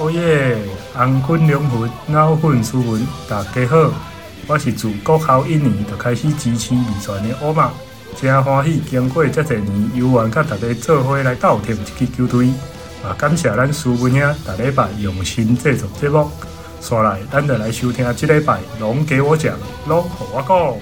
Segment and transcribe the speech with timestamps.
[0.00, 0.56] 哦耶！
[0.94, 3.90] 红粉龙粉脑粉书文，大家好，
[4.46, 7.72] 我是自国考一年就开始支持二传的欧马，
[8.16, 12.46] 真欢喜经过这侪年，有缘甲大家做伙来斗添一支球队，
[13.02, 13.10] 啊！
[13.18, 16.30] 感谢咱书文兄，逐礼拜用心制作节目，
[16.80, 19.52] 刷来，咱就来收听这礼拜龙给我讲，
[19.88, 20.78] 龙和我讲。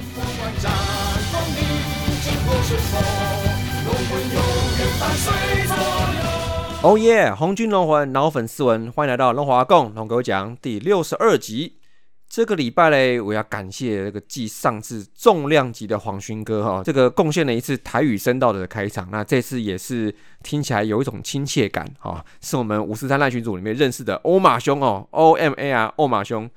[6.87, 7.35] 哦耶！
[7.35, 11.81] 红军龙魂脑粉丝文，欢迎来到龙华共龙给我讲第六十二集。
[12.29, 19.09] 这个礼拜嘞，我要感谢这个继上次重量级的黄勋哥哈，这个贡献了一次台语声道的开场。
[19.11, 26.49] 那这次也是听起来有一种亲切感哈，是我们五四三赖群组里面认识的欧马兄哦，O M A R 欧马兄。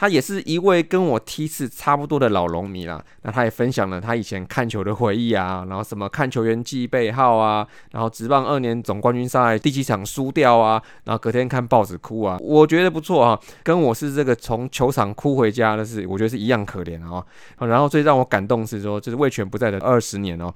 [0.00, 17.26] 他也是一位跟我梯次差不多的老龙迷啦，那他也分享了他以前看球的回忆啊，然后什么看球员记背号啊，然后职棒二年总冠军赛第七场输掉啊，然后隔天看报纸哭啊，我觉得不错啊，跟我是这个从球场哭回家的是，我觉得是一样可怜啊。
[17.66, 20.54] 然后最让我感动是说，就是魏权不在的二十年哦，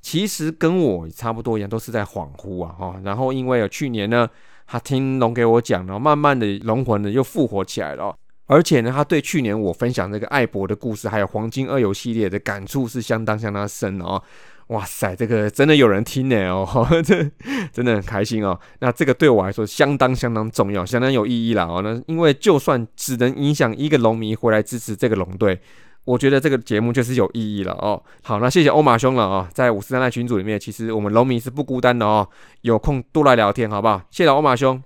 [0.00, 3.00] 其实跟我差不多一样，都是在恍惚啊哈。
[3.02, 4.28] 然后因为有去年呢，
[4.68, 8.14] 他听龙给我讲，然后慢慢的龙魂呢又复活起来了。
[8.46, 14.22] 而且呢，他对去年我分享这个艾博的故事，还有黄金二游系列的感触是相当相当深哦。
[14.68, 17.22] 哇塞，这个真的有人听呢哦，这
[17.70, 18.58] 真的很开心哦。
[18.80, 21.82] 那这个对我来说相当相当重要，相当有意义了哦。
[21.82, 25.60] 那因为就算只能影响一个龙迷回来支持这个龙队，
[26.04, 28.02] 我觉得这个节目就是有意义了哦。
[28.22, 32.26] 好，那谢谢欧马兄了哦，在五十三代群组里面，其实我们龙迷是不孤单的哦，
[32.62, 34.00] 有空多来聊天好不好？
[34.10, 34.82] 谢谢欧马兄。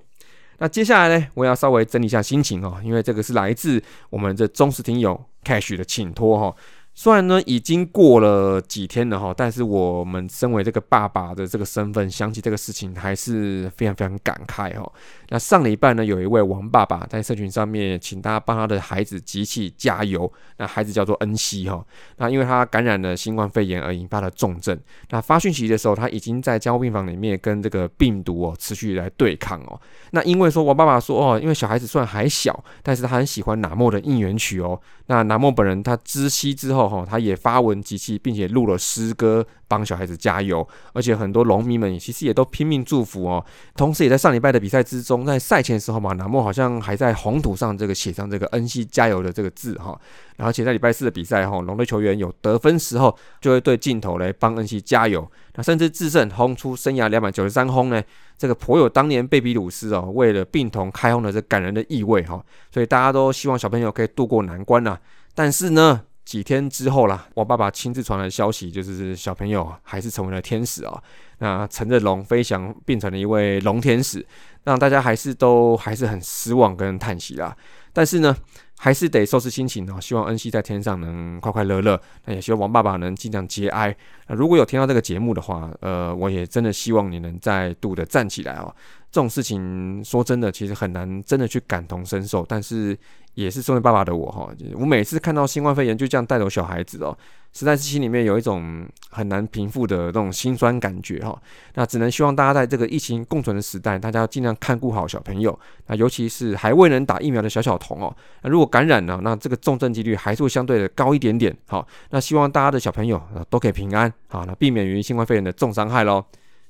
[0.58, 6.56] 那接下来呢，我要稍微整理一下心情哦，因为这个是来自我们的忠实听友 Cash 的请托哈。
[6.94, 14.92] 虽然呢已经过了几天了哈，但是我们身为这个爸爸的这个身份，想起这个事情还是非常非常感慨哦。
[15.28, 20.30] 那上礼拜呢，有一位王爸爸在社群上面请大家帮他的孩子集气加油。
[20.56, 21.84] 那孩子叫做恩熙哈。
[22.16, 24.76] 那因为他感染了新冠肺炎而引发了重症。
[25.10, 29.80] 那发讯息的时候，他已经在加护病房里面跟这个病毒哦持续来对抗哦。
[30.10, 34.80] 那因为说王爸爸说哦，因为小孩子虽然还小，但是他很喜欢拿莫的应援曲哦。
[35.06, 36.88] 那拿莫本人他知悉之后。
[36.88, 40.66] 哦，他也发文集气，并且录了诗歌，帮小孩子加油。
[40.94, 43.44] 而且很多龙迷们其实也都拼命祝福哦。
[43.76, 49.98] 同时，也在上礼拜的比赛之中，在赛前的时候嘛，南莫好像还在红土上这个写上这个“恩熙加油”的这个字哈。
[50.36, 55.28] 然后，且在礼拜四的比赛哈，龙队球员有得分时候，就会对镜头来帮恩熙加油。
[55.54, 58.02] 那甚至制胜轰出生涯两百九十三轰呢，
[58.36, 62.44] 这个颇有当年贝比鲁斯哦，为了病童开轰的这感人的意味哈。
[62.72, 64.98] 所以大家都希望小朋友可以度过难关呐。
[65.34, 66.02] 但是呢？
[66.28, 71.02] 几天之后啦，我爸爸亲自传来消息，就是小朋友还是成为了天使啊。
[71.38, 74.22] 那乘着龙飞翔，变成了一位龙天使，
[74.64, 77.56] 让大家还是都还是很失望跟叹息啦。
[77.94, 78.36] 但是呢，
[78.76, 81.98] 还是得收拾心情哦，希望恩熙在天上能快快乐乐。
[82.26, 83.96] 那也希望王爸爸能尽量节哀。
[84.26, 88.70] 那如果有听到这个节目的话，呃，我也真的希望你能再度的站起来哦。
[89.10, 92.94] 这种事情说真的，其实很难真的去感同身受，但是。
[93.38, 97.16] 也是身为爸爸的我哈，我每次看到新冠肺炎就这样带走小孩子哦，
[97.52, 101.40] 实在是心里面有一种很难平复的那种心酸感觉哈。
[101.74, 105.56] 那只能希望大家在这个疫情共存的时代，大家尽量看顾好小朋友，
[105.86, 108.12] 那尤其是还未能打疫苗的小小童哦。
[108.42, 111.56] 那如果感染了，那这个重症几率还是会相对的高一点点。
[111.68, 116.24] 好，那希望大家的小朋友都可以平安，好，那避免于新冠肺炎的重伤害喽。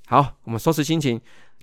[0.06, 1.18] 好，我们收拾心情。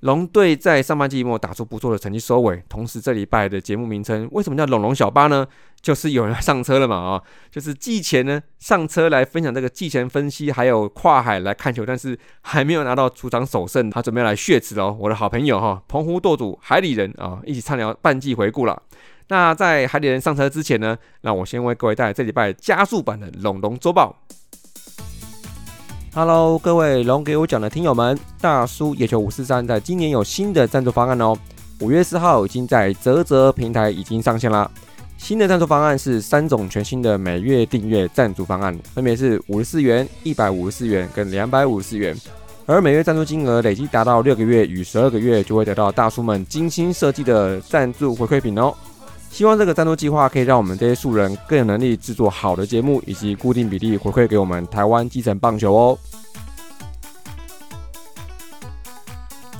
[0.05, 5.47] 龙队在上半季末打出不错的成绩收尾，同时这礼拜的节目名称为什么叫龙龙小巴呢？
[5.81, 14.95] 就是有人上车了嘛啊，就是季前呢上车来分享这个季前分析，还有跨海来看球，但是还没有拿到主场首胜，他准备来血池哦。
[14.99, 18.79] 我的好朋友哈，澎湖舵主海里人啊，一起畅聊半季回顾了。
[19.29, 24.21] 那在海里人上车之前呢，那我先为各位带来这礼拜加速版的龙龙周报。
[26.17, 31.35] Hello，各位龙给我讲的听友们，大叔野球五四三在今年有新的赞助方案哦。
[31.81, 34.71] 五月四号已经在泽泽平台已经上线啦。
[35.17, 42.15] 新的赞助方案是三种全新的每月订阅赞助方案，分别是五十四元、一百五十四元跟两百五十四元。
[42.65, 48.73] 而每月赞助金额累计达到六个月与十二个月，就会得到大叔们精心设计的赞助回馈品哦。
[49.35, 55.97] 希望这个赞助计划可以让我们这些素人更有能力制作好的节目，以及固定比例回馈给我们台湾基层棒球哦。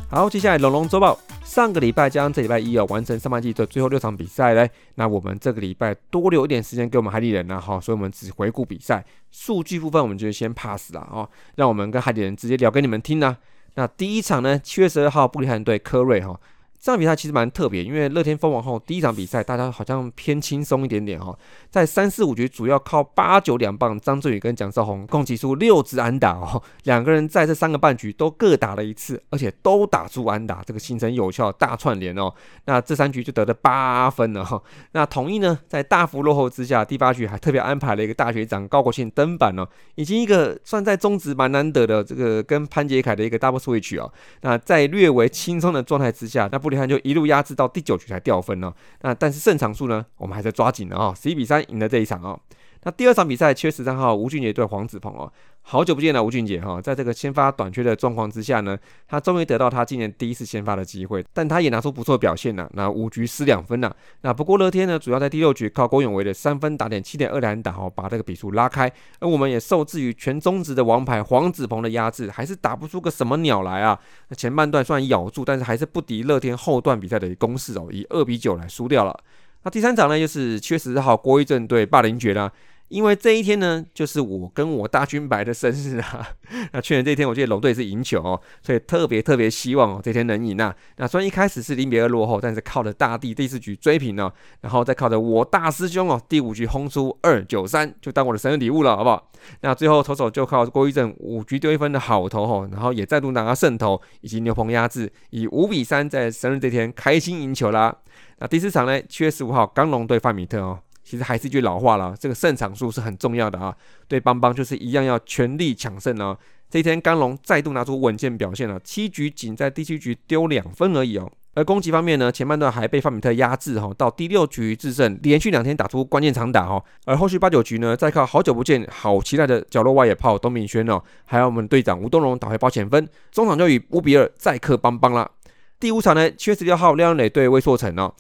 [0.10, 4.72] 好，接下来龙龙周报，上个礼拜将这礼拜一哦完成上半季的最后六场比赛嘞。
[4.94, 13.36] 那我们这个礼拜多留一点时间给我们海底人了哈，所以我们只回顾比赛数据部分，我们就先 pass 了哦，让我们跟海底人直接聊给你们听呢。
[13.74, 16.40] 那第一场呢，七月十二号布里汉对科瑞哈。
[16.86, 21.36] 这场比赛其实蛮特别，因为乐天封王后第一场比赛大家好像偏轻松一点点哈，
[21.72, 32.32] 在三四五局主要靠八九两棒张振宇跟蒋少红共击出六支安打哦，两个人在这三个半局都各打了一次，而且都打出安打，这个形成有效大串联哦。
[32.66, 34.62] 那这三局就得了八分了哈。
[34.92, 44.14] 那统一呢，在大幅落后之下，第八局还特别安排了一个大学长高国庆登板哦，已经一个算在中职蛮难得的这个跟潘杰凯的一个 double switch 哦。
[44.42, 48.74] 那在略微轻松的状态之下，那不里汉就一路压制到第九局才掉分呢。
[49.02, 52.40] 那但是胜场数呢，我们还在抓紧的啊，十一比三赢了这一场啊。
[52.86, 55.32] 那第二场比赛，七月十三号，吴俊杰对黄子鹏哦，
[55.64, 58.78] 好久不见了，吴俊杰哈，在这个先发短缺的状况之下呢，
[59.08, 63.96] 他终于得到他今年第一次先发的机会，但他也拿出不错表现了，那五局失两分了。
[64.22, 68.88] 那不过乐天呢，主要在第六局靠郭永维的三分打点七点二篮打哈，把这个比数拉开，
[69.20, 74.00] 而我们也受制于全中职的王牌黄子鹏的压制，还是打不出个什么鸟来啊。
[74.30, 79.20] 那前半段虽然咬住，但是还是不敌乐天后段比赛的攻势哦，以二比九来输掉了。
[79.64, 82.52] 那第三场呢，就是七月十四号郭一正对霸凌爵啦。
[82.88, 86.28] 因为这一天呢，就是我跟我大军白的生日啊。
[86.72, 90.74] 那去年这一天，我记得龙队是赢球哦，所以特别特别希望哦，这天能赢啊。
[90.98, 99.32] 那虽然一开始是零比二落后，但是靠着大地第四局追平了，然后再靠着我大师兄哦，第五局轰出二九三，就当我的生日礼物了，好不好？
[99.62, 107.96] 那最后投手就靠郭一正五局丢一分的好投哦，然后也再度拿到胜投，以及牛棚压制，以五比三在生日这天开心赢球啦。
[108.38, 110.80] 那第四场呢，七月十五号，刚龙对范米特哦。
[111.06, 113.74] 其实还是一句老话了，这个胜场数是很重要的啊。
[114.08, 116.36] 对邦邦就是一样要全力抢胜哦。
[116.68, 121.32] 这一天甘龙再度拿出稳健表现了，七局仅在第七局丢两分而已哦。
[121.54, 126.84] 而攻击方面呢，前半段还被范米特压制哈，到第六局制胜，连续两天打出关键长打哈。
[127.06, 135.32] 而后续八九局呢，再靠好久不见、好期待的角落外野炮董敏轩哦，还有我们队长吴东荣打回保险分，中场就以五比二再克邦邦了。
[135.80, 138.14] 第五场呢，七月十六号廖永磊对魏硕成哦。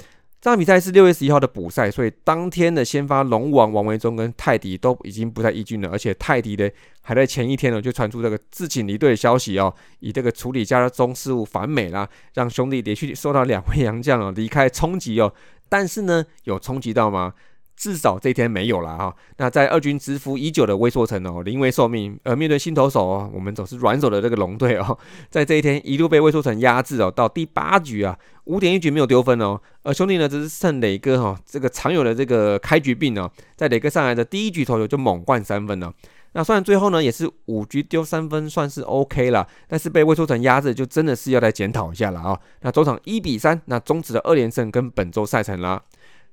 [0.45, 6.71] 这场比赛是六月十一号的补赛，所以当天的先发龙王王维忠跟泰迪都已经不在一军了，而且泰迪的
[7.01, 15.33] 还在前一天呢就传出这个自请离队的消息哦，以这个处理家中事务反美啦，让兄弟连续受到两位洋将哦离开冲击哦，
[15.67, 17.33] 但是呢有冲击到吗？
[17.75, 19.15] 至少这天没有了哈。
[19.37, 24.97] 那在二军蛰伏已久的魏硕成哦，临危受命，而面对新投手哦，我们总是软手的这个龙队哦，
[25.29, 29.59] 在这一天一路被魏硕成压制哦，到第八局啊，五点一局没有丢分哦。
[29.83, 35.93] 而兄弟呢，只是趁磊哥哈这个常有的这个开局病哦，在磊哥上来的第一局投球就猛灌三分了。
[36.37, 42.37] 那虽然最后呢也是五局丢三分，算是 OK 了，但是被魏硕成压制，就真的是要来检讨一下了啊。
[42.59, 45.81] 那中场一比三，那终止了二连胜跟本周赛程了。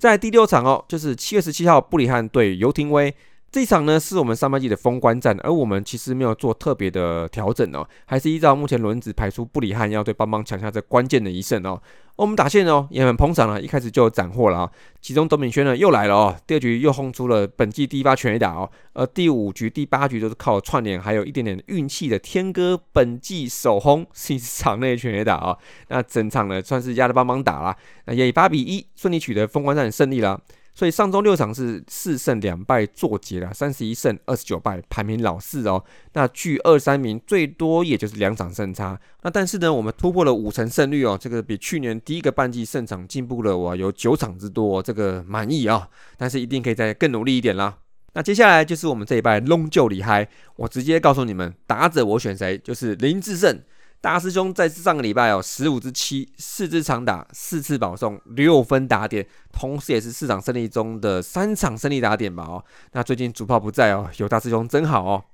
[0.03, 3.15] 在第六场哦，就是七月十七号布里汉对尤廷威
[3.53, 11.81] 这一场呢，是我们上半季的封关战，而我们其实没有做特别的调整哦，还是依照目前轮子排出布里汉要对邦邦抢下这关键的一胜哦。
[12.17, 14.71] 我们打线哦也很捧场了，一开始就斩获了啊。
[15.01, 18.71] 其中董敏轩呢又来了哦，第二局又轰出了本季第一发全垒打哦。
[18.93, 25.59] 而第五局、第八局都是靠串联，还有一点点运气的天哥本季首轰 是场内全垒打哦。
[25.89, 27.77] 那整场呢算是压的邦邦打了，
[28.07, 30.41] 那也以八比一顺利取得封关战胜利了。
[30.75, 35.85] 所以上周六场是四胜两败作结了，三十一胜二十九败，排名老四哦。
[36.15, 38.99] 那距二三名最多也就是两场胜差。
[39.23, 45.89] 那但是呢，我们突破了五成胜率哦，这个比去年第一个半季胜场进步了哇，有九场之多，这个满意啊。
[46.17, 47.77] 但是一定可以再更努力一点啦。
[48.15, 53.61] 那接下来就是我们这一拜龙就厉害，我直接告诉你们，打者我选谁，就是林志胜。
[54.03, 62.65] 大师兄在上个礼拜哦，十五支七，四支长打，四次保送，六分打点，同时也是四场胜利中的三场胜利打点吧哦。
[62.95, 65.25] 那最近主炮不在哦，有大师兄真好哦。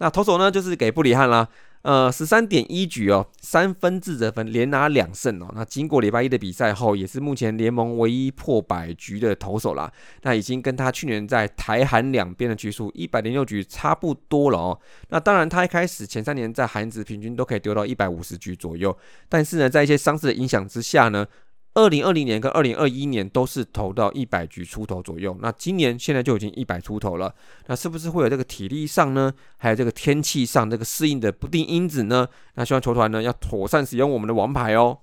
[0.00, 1.48] 那投手呢，就是给布里汉啦。
[1.82, 5.48] 呃，十三点一局哦，三分自责分，连拿两胜哦。
[5.54, 9.90] 那经过礼拜一的比赛后，也是目前联盟唯一破百局的投手啦。
[10.22, 14.78] 那已经跟他去年在台韩两边的局数一百零六局差不多了哦。
[15.08, 18.96] 那当然，他一开始前三年在韩职平均都可以丢到一百五十局左右，
[19.28, 21.26] 但是呢，在一些伤势的影响之下呢。
[21.78, 27.32] 二零二零年跟二零二一年都是投到一百局出头左右，那今年现在就已经一百出头了，
[27.68, 29.32] 那是不是会有这个体力上呢？
[29.58, 32.26] 还有这个天气上这个适应的不定因子呢？
[32.56, 34.98] 那希望球团呢要妥善使用我们的王牌哦。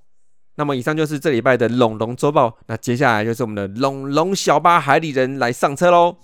[0.57, 6.17] 那么以上就是这礼拜的龙龙周报，那接下来就是我们的龙龙小巴海里人来上车喽。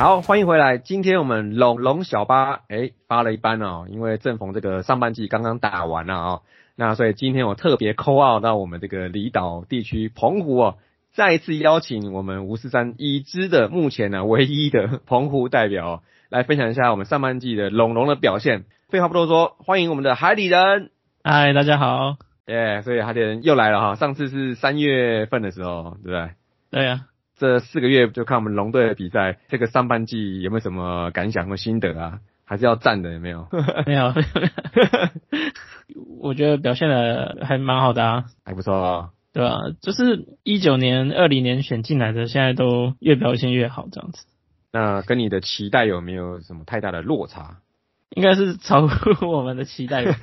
[0.00, 0.78] 好，欢迎回来。
[0.78, 6.40] 今天我们龙龙小巴哎发了一班哦，因为正逢这个上半季刚刚打完了啊。
[6.74, 10.78] 那所以今天我特别扣奥到我们这个离岛地区澎湖哦，
[11.12, 18.64] 再一次邀请我们吴四三已知的目前呢唯一的澎湖代表来分享一下我们上半季的龙龙的表现。
[18.88, 20.92] 废话不多说，欢迎我们的海底人。
[21.22, 22.16] 嗨，大家好。
[22.46, 26.30] 耶，所以海底人又来了哈，上次是三月份的时候，对不对？
[26.70, 27.04] 对呀。
[27.40, 32.20] 这四个月就看我们龙队的比赛，这个上半季有没有什么感想和心得啊？
[32.44, 33.48] 还是要赞的有没有？
[33.86, 34.12] 没有，
[36.20, 39.56] 我觉得表现的还蛮好的啊，还不错啊，对啊？
[39.80, 44.26] 就是一九年、二零年选进来的，现在都越表现越好这样子。
[44.70, 47.56] 那跟你的期待有没有什么太大的落差？
[48.10, 50.04] 应该是超乎我们的期待。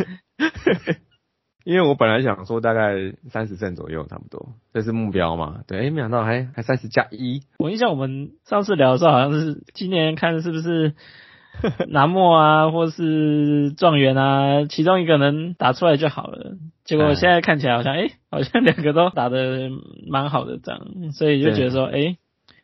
[1.68, 2.94] 因为我本来想说大概
[3.30, 5.64] 三十胜左右，差不多，这是目标嘛。
[5.68, 7.42] 对，哎，没想到还还三十加一。
[7.60, 10.94] 我印象我们上次聊的时候，好像是今年看是不是
[11.92, 16.54] 拿莫啊，或是状元啊，其中一个能打出来就好了。
[16.86, 19.70] 结果现在看起来好像，哎，好像两个都打的
[20.10, 22.16] 蛮好的这样，所以就觉得说，哎，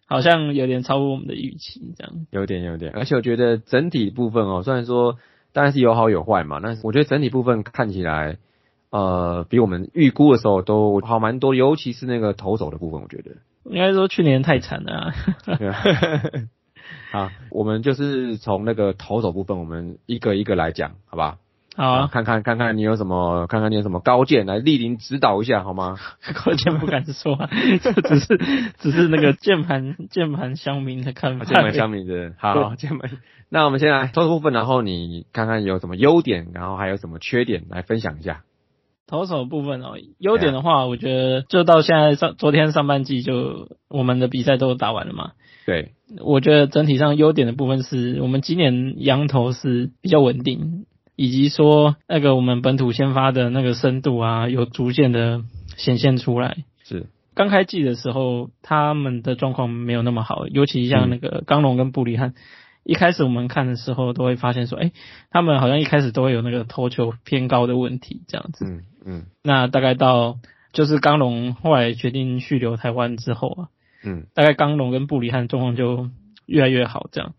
[0.07, 2.25] 好像有点超乎我们的预期这样。
[2.31, 5.17] 有点有点，而且我觉得整体部分哦，虽然说
[5.51, 8.37] 当然是有好有坏嘛，但是我觉得整体部分看起来。
[8.93, 13.31] 呃，比我们预估的时候都好蛮多，尤其是那个投手的部分，我觉得
[13.63, 15.11] 应该说去年太惨了。
[17.11, 21.37] 好，我们就是从那个投手部分，我们一个一个来讲，好吧？
[21.75, 25.97] 好，看看看看你有什么，看看你有什么高见来莅临指导一下，好吗？
[26.45, 27.35] 高见不敢说，
[27.81, 28.37] 这只是
[28.77, 31.45] 只是那个键盘键盘乡民的看法。
[31.45, 33.09] 键盘乡民的，好键盘。
[33.49, 38.43] 那我们先来投手部分，然后你看看有什么优点，然后还有什么缺点来分享一下。
[39.07, 45.31] 投手部分哦，优点的话，我觉得就到现在上昨天上半季就我们的比赛都打完了嘛。
[45.65, 55.43] 对，我觉得整体上优点的部分是我们今年羊头是比较稳定，以及说那个我们本土先发的那个深度啊，有逐渐的
[55.77, 56.65] 显现出来。
[56.83, 62.33] 是，刚开季的时候他们的状况没有那么好，尤其像那个刚龙跟布里汉。
[62.85, 64.91] 一开始我们看的时候，都会发现说，哎，
[65.29, 68.65] 他们好像一开始都会有那个投球偏高的问题，这样子。
[68.65, 69.25] 嗯嗯。
[69.43, 70.37] 那大概到
[70.71, 73.67] 就是刚龙后来决定续留台湾之后啊，
[74.03, 76.09] 嗯，大概刚龙跟布里汉状况就
[76.45, 77.33] 越来越好，这样。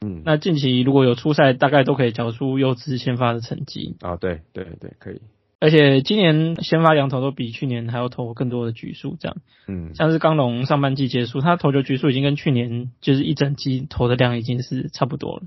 [0.00, 0.22] 嗯。
[0.24, 3.96] 那近期如果有出赛，大概都可以缴出优质先发的成绩。
[4.00, 5.20] 啊，对对对，可以。
[5.58, 15.42] 而且今年先发羊头都比去年还要投更多的局数，这样，嗯，像是刚龙上半季结束，他投球局数已经跟去年就是一整季投的量已经是差不多了。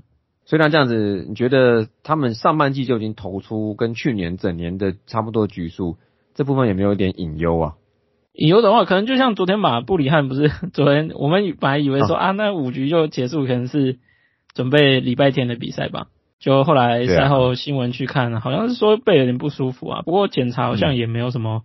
[0.50, 5.96] 所以那这样子，你觉得他们上半季就已经投出跟去年整年的差不多局数，
[6.34, 7.74] 这部分有没有一点隐忧啊？
[8.32, 14.00] 隐忧的话，可能就像昨天马布里汉不是 昨天我们本来以为说啊，那五局就结束，可能是
[14.52, 16.08] 准备礼拜天的比赛吧。
[16.40, 21.62] 就后来赛后新闻去看，好像是说背有点不舒服啊，不过检查好像也没有什么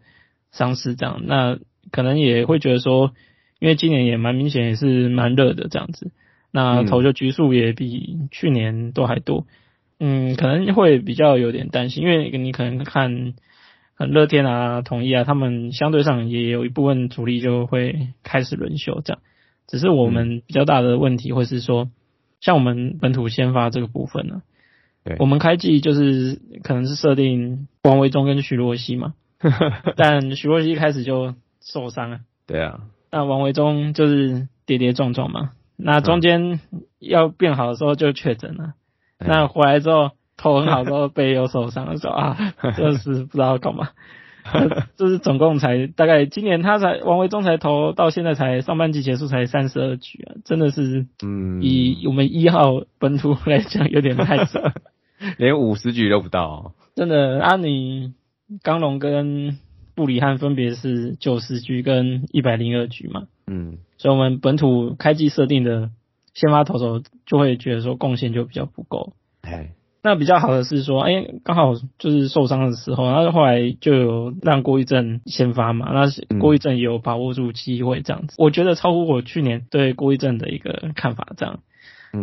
[0.52, 1.22] 伤势这样。
[1.24, 1.58] 那
[1.92, 3.14] 可能也会觉得说，
[3.60, 6.12] 因为今年也蛮明显也是蛮热的这样子，
[6.56, 9.46] 那投球局数也比去年都还多，
[10.00, 13.34] 嗯，可能会比较有点担心，因为你可能看
[13.94, 19.22] 很乐天啊、统一啊，他们相对上也有一部分主力就会开始轮休这样。
[19.68, 21.90] 只是我们比较大的问题会是说，
[22.40, 24.42] 像我们本土先发这个部分呢。
[25.20, 29.14] 我们开季就是可能是设定王维忠跟徐若曦嘛，
[29.98, 32.22] 但徐若曦一开始就受伤了。
[32.48, 32.80] 对啊，
[33.12, 36.60] 那王维忠就是跌跌撞撞嘛，那中间
[37.00, 38.74] 要变好的时候就确诊了，
[39.20, 42.38] 那回来之后头很好之后背又受伤了，说啊，
[42.78, 43.90] 这是不知道干嘛。
[44.96, 54.62] 就是总共才大概今年他才王维忠才投到现在才上半季结束才三十二局啊，真的是，嗯，以我们一号本土来讲有点太少。
[55.40, 57.42] 连五十局都不到，真的。
[57.42, 58.14] 阿你
[58.62, 59.58] 刚龙跟
[59.96, 65.90] 布里汉分别是九十局跟一百零二局嘛，嗯，所以我们本土开季设定的
[66.34, 69.14] 先发投手就会觉得说贡献就比较不够。
[69.42, 69.72] 哎，
[70.04, 78.36] 那比较好的是说，哎，刚好就是受伤的时候，然后后来就有让郭一正先发嘛，那郭一正也有把握住机会这样子。
[78.38, 81.60] 我觉得超乎我去年对郭一正的一个看法，这样。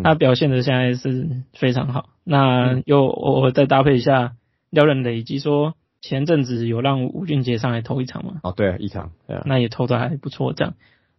[0.03, 4.33] 他表现的现在是非常好，那又我再搭配一下
[4.71, 8.41] 廖任磊，以及说前阵子有让吴俊杰上来投一场嘛？
[8.43, 9.11] 哦，对，一场，
[9.45, 10.73] 那也投的还不错，这样，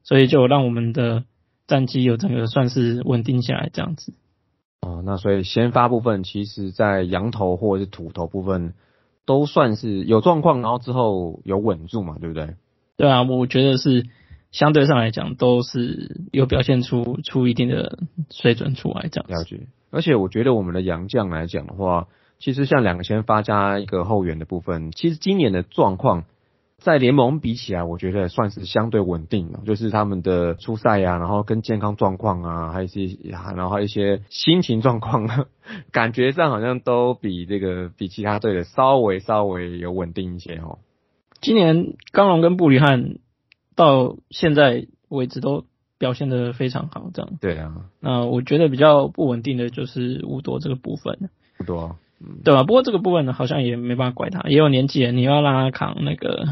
[0.04, 1.24] 所以就让我们的
[1.68, 4.14] 战绩有整个算是稳定下来这样子。
[4.82, 8.74] 哦，那所以先发部分，其实在羊头或者是土头部分
[9.26, 12.56] 都算是有状况，然后之后有稳住嘛，对不对？
[12.98, 14.06] 对啊，我觉得是。
[14.52, 17.98] 相对上来讲，都是有表现出出一定的
[18.30, 19.28] 水准出来这样。
[19.28, 19.62] 了解。
[19.90, 22.08] 而且我觉得我们的洋将来讲的话，
[22.38, 26.26] 其实像两个先发加一个后援的部分，其实今年的状况。
[26.84, 29.62] 在联盟比起来，我觉得算是相对稳定了。
[29.66, 35.48] 就是他们的出赛呀，然后跟健康状况啊，还有一些，然后一些心情状况，
[35.92, 40.80] 感觉上好像都比这个比其他队的稍微稍微有稳定一些哦。
[41.40, 43.16] 今年刚龙跟布里汉
[43.76, 45.64] 到现在为止都
[45.98, 47.32] 表现的非常好，这样。
[47.40, 47.74] 对啊。
[48.02, 51.30] 那我觉得比较不稳定的就是乌多这个部分。
[51.62, 51.96] 乌多，
[52.44, 52.64] 对吧？
[52.64, 56.46] 不过这个部分呢，好像也没办法怪他，也有年纪了，你要让他扛那个。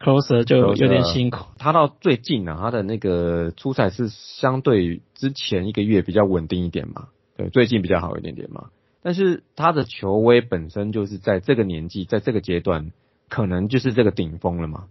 [0.00, 1.44] Closer 就有点辛苦。
[1.58, 8.70] 他到最近啊，他的那个出赛是相对于之前一个月比较稳定一点嘛，对，最近比较好一点点嘛。
[9.02, 12.92] 但是他的球威本身就是在这个年纪，在这个阶段，
[13.28, 14.84] 可能就是这个顶峰了嘛。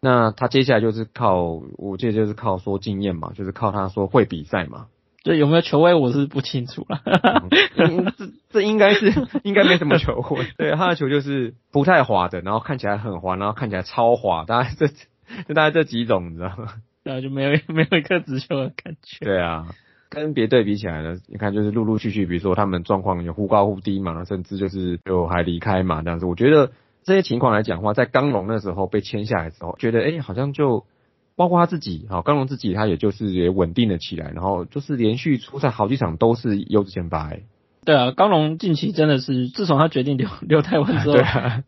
[0.00, 4.86] 那他接下来就是靠，我记得就是靠说经验嘛，就是靠他说会比赛嘛。
[5.26, 7.00] 对，有没有球威我是不清楚了。
[8.16, 10.46] 这这应该是应该没什么球威。
[10.56, 16.74] 对，他的球就是不太滑的，然后看起来很滑，然后看起来超滑，大概这就大概这几种，你知道吗？
[17.02, 19.24] 然后就没有没有一颗直球的感觉。
[19.24, 19.66] 对啊，
[20.10, 26.26] 跟别队比起来呢，你看就是陆陆续续，比如说他们状况有忽高忽低嘛，甚至就是就还离开嘛这样子。
[26.26, 26.70] 我觉得
[27.02, 30.86] 这些情况来讲的话，在刚龙那时候被签下来之后，觉得哎好像就。
[31.36, 37.30] 包括他自己，好，刚龙自己，他也就是也稳定了起来，然后就是连续出赛好几场都是优质先发。
[37.84, 41.18] 对啊，刚龙近期真的是，自从他决定留 留台湾之后，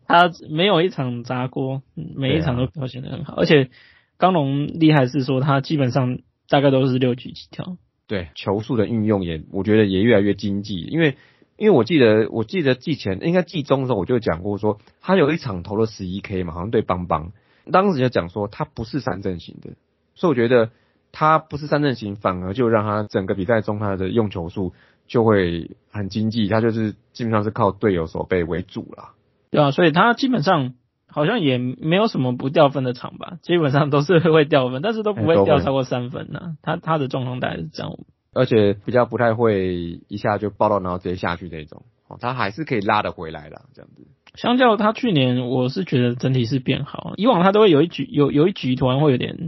[0.05, 3.35] 他没有一场砸锅，每一场都表现得很好。
[3.35, 3.69] 而且
[4.17, 6.17] 刚龙厉害是说，他基本上
[6.49, 7.77] 大概都是六局起跳。
[8.07, 10.81] 对，球速的运用也，我觉得也越来越经济。
[10.81, 11.15] 因为
[11.57, 17.31] 因为我记得我记得季前应该季中的时候我就讲过说，他有一场投了十一 K 嘛，好像对邦邦。
[17.71, 19.71] 当时就讲说他不是三阵型的，
[20.15, 20.69] 所以我觉得
[21.11, 24.73] 他不是三阵型，反而就让他整个比赛中他的用球数
[25.07, 29.09] 就会很经济，他就是基本上是靠队友守备为主了。
[29.49, 30.75] 对啊，所以他基本上
[31.07, 36.57] 好像也没有什么不掉分的场吧，基本上都是会掉分，但是都不会掉超过三分呢。
[36.61, 37.97] 他他的状况大概是这样，
[38.33, 44.05] 而且比较不太会一下就爆到然后直接下去这种，哦，他还是可以拉得回来的这样子。
[44.41, 47.13] 相较他去年，我是觉得整体是变好。
[47.17, 49.41] 以往他都会有一局有有一局突然会有点不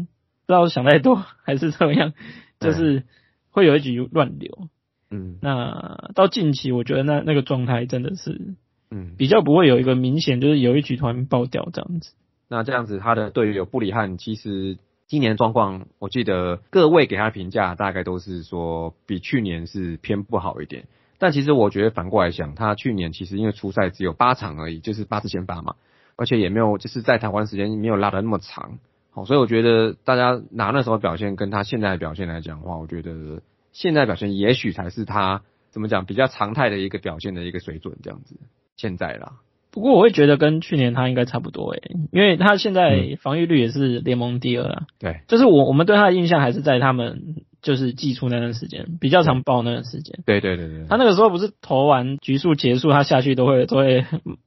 [0.47, 2.11] 知道想太多还是怎么样，
[2.59, 3.03] 就是
[3.51, 4.67] 会有一局乱流。
[5.09, 8.55] 嗯，那到近期我觉得那那个状态真的是，
[8.89, 12.13] 嗯，比较不会有一个明显就是有一局突然爆掉这样子。
[12.49, 14.77] 那这样子他的队友布里汉其实
[15.07, 20.83] 今年状况，我记得各位给他评价大概都是说比去年是偏不好一点。
[21.21, 25.75] 但其实我觉得反过来想，他去年其实因为初赛只有八场而已，就是八次先发嘛，
[26.15, 28.79] 而且也没有就是在台湾时间没有拉的那么长，
[29.11, 38.39] 好，所以我觉得大家拿那时候表现跟他现在的表现来讲的话，我觉得现在表现也许才是他怎么讲比较常态的一个表现的一个水准这样子。
[38.75, 39.33] 现在啦，
[39.69, 41.81] 不过我会觉得跟去年他应该差不多诶，
[42.11, 44.87] 因为他现在防御率也是联盟第二啊。
[44.97, 47.43] 对，就是我我们对他的印象还是在他们。
[47.61, 54.05] 就是寄出那段时间比较常爆那段时间，对对对对，他那个时候不是投完局数结束，他下去都会 都会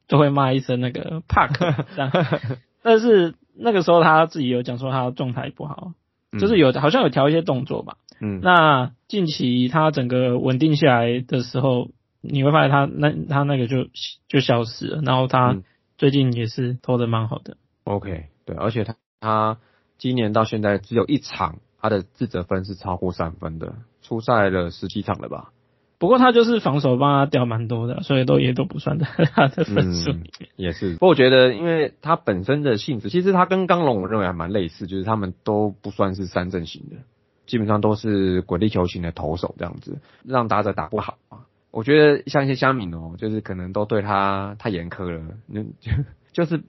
[0.08, 1.86] 都会骂一声那个 park，
[2.82, 5.92] 但是那个时候他自己有讲说他状态不好，
[6.40, 13.86] 就是有好像有调一些动作吧，嗯，那近期他整个稳定下来的时候，你会发现他那他那个就
[14.28, 15.56] 就消失了，然后他
[15.96, 19.58] 最近也是投的蛮好的，OK，对，而且他他
[19.98, 21.58] 今年到现在只有一场。
[21.84, 25.50] 他的自责分是超过三分的，出赛了十几场了吧？
[25.98, 30.48] 不过他就是防守帮他掉蛮多的，所以都也都不算在他的分数里面。
[30.56, 36.96] 也是，不过我觉得，因为他本身的性质，其实他跟刚龙我认为还蛮类似，就是他们都不算是三阵型的，
[37.44, 41.40] 基本上都是滚地球型的投手这样子，让打者打不好啊。
[41.70, 45.92] 我觉得像一些乡民哦，就是可能都对他太严苛了，那就
[46.32, 46.62] 就是。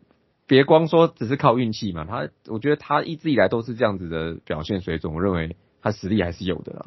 [0.47, 6.85] 别光说只是靠运气嘛，他我觉得他一直以来都是这样子的表现水准，我认为他实力还是有的啦。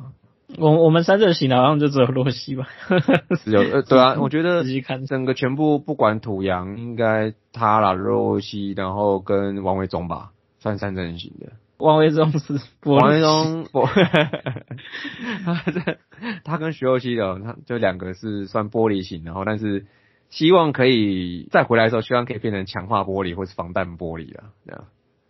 [0.57, 2.69] 我我们三阵型好像就只有洛西吧，
[3.45, 4.65] 只有呃对啊，我觉得
[5.07, 11.53] 整个全部不管土洋应该他啦，洛西，然后跟王维忠吧，算三阵型的。
[11.77, 13.67] 王维忠是王维忠，
[15.45, 15.99] 他这
[16.45, 19.85] 他跟徐若曦的，他就两个是算玻璃型，然后但是。
[20.31, 24.85] 希望可以再回来的时候，希望可以变成强化玻璃或是防弹玻璃啊，这样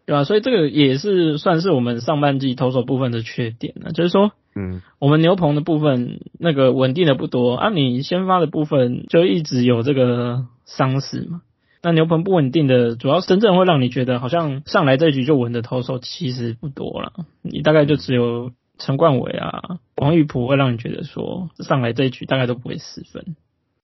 [0.06, 0.24] 对啊？
[0.24, 11.42] 所以这个也是算是我们上半季投手部分的缺点了，就是说，嗯，我们牛棚的部分那个稳定的不多，啊，你先发的部分就一直有这个伤势嘛。
[11.80, 23.36] 那牛棚不稳定的，主要真正会让你觉得好像上来这一局就稳的投手其实不多了，你大概就只有陈冠伟啊、王玉普会让你觉得说上来这一局大概都不会失分。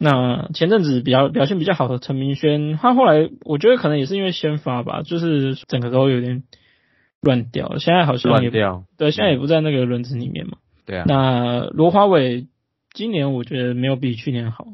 [0.05, 6.43] 那前阵子比较表现比较好的陈明轩，他后来我觉得可能也是因为先发吧，就是整个都有点
[7.23, 10.59] 乱掉，现在好像也乱掉，对，现在也不在那个轮子里面嘛。
[10.85, 12.49] 对啊，那罗华伟
[12.93, 14.67] 今年我觉得没有比去年好，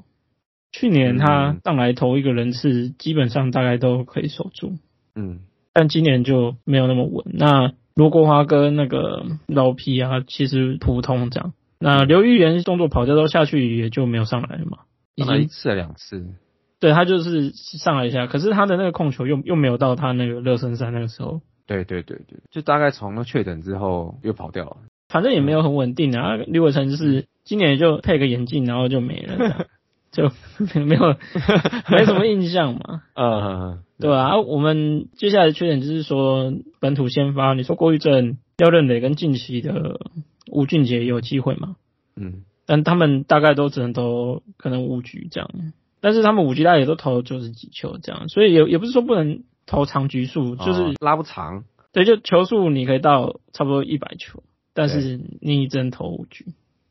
[0.72, 4.72] 去年他嗯上来投一个人次，基本上大概都可以守住，
[5.14, 7.24] 嗯，但今年就没有那么稳。
[7.32, 11.52] 那罗国华跟那个老皮啊，其实普通这样。
[11.78, 14.78] 那刘玉元动作跑掉都下去，也就没有上来了嘛。
[15.20, 16.26] 已经一次还两次，
[16.80, 24.76] 对他就是上来一下，可是他的那个控球又又没有到他那个热身赛那个时候，对对对对，就大概从那确诊之后又跑掉了。
[25.08, 26.36] 反正也没有很稳定啊。
[26.36, 29.66] 李伟成就是今年就配个眼镜，然后就没了
[30.12, 30.30] 就
[30.86, 31.16] 没有
[31.90, 33.02] 没什么印象嘛。
[33.14, 34.38] 嗯，对吧、啊？
[34.38, 39.98] 我们接下来的缺点就是说本土先发，你说郭玉正、廖任磊跟近期的
[40.50, 41.74] 吴俊杰也有机会嘛？
[42.14, 45.50] 嗯，但他们大概都只能投可能五局这样，
[46.00, 56.46] 但是他们五局大概也都投九十几球这样，所以也也不是说不能投长局数，就是、哦拉不长，对，就球数你可以到差不多一百球，但是你只能投五局。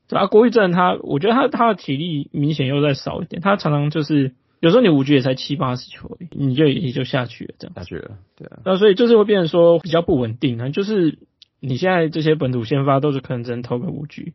[0.09, 7.73] 对啊，郭玉正他，我觉得他他的体力明显又再少一点，他常常就是有时候你五局也才七八十球而已，你就也就下去了这样。
[7.73, 11.19] 下去了，对啊，那所以就是会变成说比较不稳定啊，就是
[11.61, 14.33] 你现在这些本土先发都是可能只能投个五局，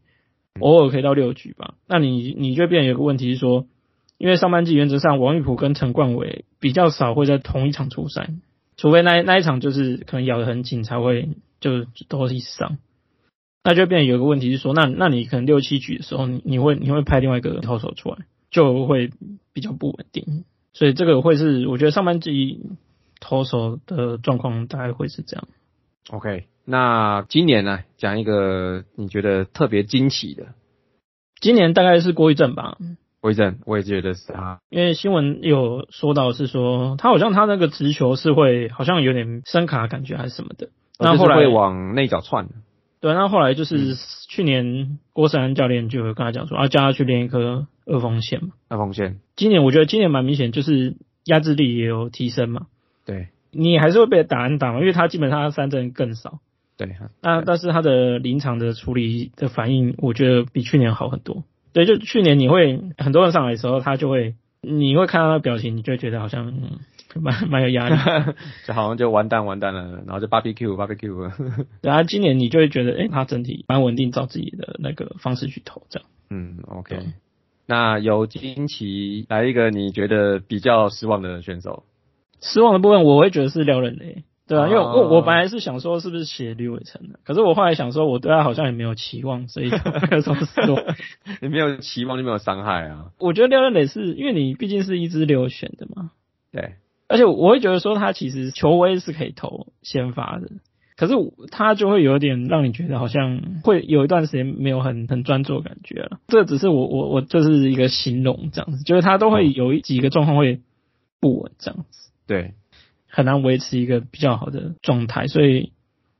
[0.60, 1.74] 偶尔可以到六局吧。
[1.86, 3.66] 那你你就变有个问题是说，
[4.18, 8.30] 因为上半季原则上王玉普跟陈冠伟比较少会在同一场出赛，
[8.76, 12.78] 除非那那一场就是可能咬得很紧才会就都一起上。
[13.62, 18.18] 那就变有个问题是说，那那你可能六七局的时候，你你会你会派另外一个投手出来，
[18.50, 19.10] 就会
[19.52, 20.44] 比较不稳定。
[20.74, 22.60] 所以这个会是我觉得上半季
[23.20, 25.48] 投手的状况大概会是这样。
[26.10, 30.48] OK，那今年呢，讲一个你觉得特别惊奇的，
[31.40, 32.76] 今年大概是郭一正吧，
[33.22, 40.68] 威正，我也觉得是他，因为新闻有说到是说他好像他那个直球是会好像有点声卡感觉还是什么的。
[40.98, 42.48] 那后来会往内角窜，
[43.00, 43.96] 对，那后来就是
[44.28, 48.50] 去年郭胜安教练就有跟他讲说，啊，叫他去练一颗二锋线嘛。
[48.68, 52.66] 二锋线，今年我觉得今年蛮明显，就是压制力也有提升嘛。
[53.06, 56.40] 对你还是会被打安打嘛，因为他基本上他三振更少。
[56.76, 56.88] 对，
[57.22, 61.44] 那但是他的临场的处理的反应，我觉得比去年好很多。
[61.72, 66.80] 对，就去年你会很多人上来的时候，他就会你会看到他的表情，你就会觉得好像嗯
[67.14, 67.96] 蛮 蛮有压力。
[68.66, 71.32] 就好像就完蛋完蛋了，然后就 barbecue barbecue，
[71.80, 76.08] 对啊，今年你就会觉得，哎、他整体蛮稳定，照自己的那个方式去投，这样。
[76.30, 76.98] 嗯，OK。
[77.66, 81.84] 那由惊奇来一个你觉得比较失望的选手，
[82.40, 89.76] 失望的部分，我会觉得是廖任雷，对啊，因为哦我我本来是想说是不是写吕伟成的，可是我后来想说，我对他好像也没有期望，所以就
[90.10, 90.82] 没有什么失望。
[91.40, 96.10] 你没有期望就没有伤害啊，我觉得廖任磊是因为你毕竟是一支流选的嘛，
[96.52, 96.74] 对，
[97.08, 100.48] 而且我会觉得说他其实球威是可以投先发的，
[100.96, 101.14] 可是
[101.50, 106.18] 他就会有点让你觉得好像会有一段时间没有很很专注的感觉了。
[106.28, 110.60] 这只是我我我这是一个形容这样子，就是他都会有一几个状况会
[111.20, 112.54] 不稳这样子，对，
[113.08, 115.72] 很难维持一个比较好的状态，所以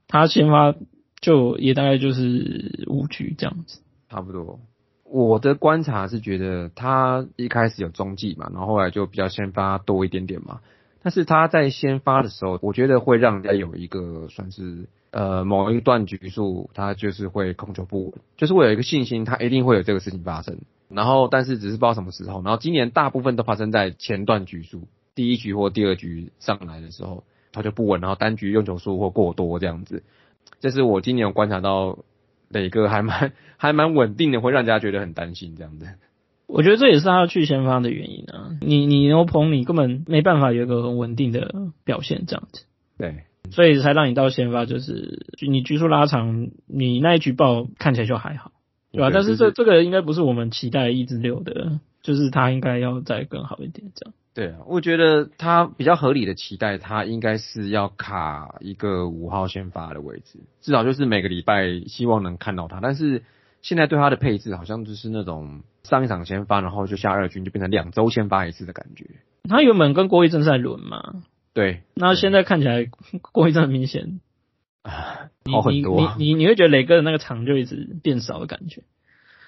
[0.09, 0.75] 他先发
[1.21, 3.81] 就也大概就是五局这样子。
[4.11, 4.61] 差不多。
[5.05, 10.61] 我的观察是觉得他一开始有中继嘛，然后后来就比较先发多一点点嘛。
[11.03, 20.59] 但是他在先发的时候，我觉得会让人家有一个算是呃某一段局数，他就是会控球不稳，就是会有一个信心，他一定会有这个事情发生。
[20.89, 22.43] 然后但是只是不知道什么时候。
[22.43, 30.03] 然后今年大部分都发生在前段局数，第一局或第二局上来的时候，他就不稳，然后单局用球数或过多这样子。
[30.61, 31.99] 这是我今年有观察到
[32.49, 35.87] 磊哥还蛮 还蛮稳定的，会让人家觉得很担心这样子。
[36.47, 38.59] 我觉得这也是他要去先发的原因啊。
[38.61, 42.65] 你你牛棚你根本没办法有一个很稳定的表现这样子，
[42.99, 48.53] 对，所以才让你到先发，就是你局数拉长，你那一局爆看起来就还好，
[48.93, 54.15] 对吧、对但是就是这这个应该不是我们期待一至六的，就是他应该要再更好一点这样。
[54.35, 62.81] 对啊，我觉得他比较合理的期待，他应该是要卡一个五号先发的位置，至少就是每个礼拜希望能看到他。
[62.81, 63.23] 但是
[63.63, 69.07] 现在对他的配置好像就是那种上一场先发，然后就下二军，就变成两周先发一次的感觉。
[69.49, 72.89] 他原本跟郭一正是在轮嘛，对，那现在看起来
[73.21, 74.19] 郭一正很明显，
[74.83, 78.83] 啊 好很多啊你你你你会觉得磊哥的那个场就一直变少的感觉。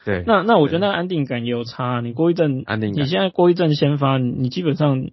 [0.06, 2.00] 对，那那我觉得那个安定感也有差。
[2.00, 5.10] 你过一阵，安定感你现在过一阵先发，你你基本上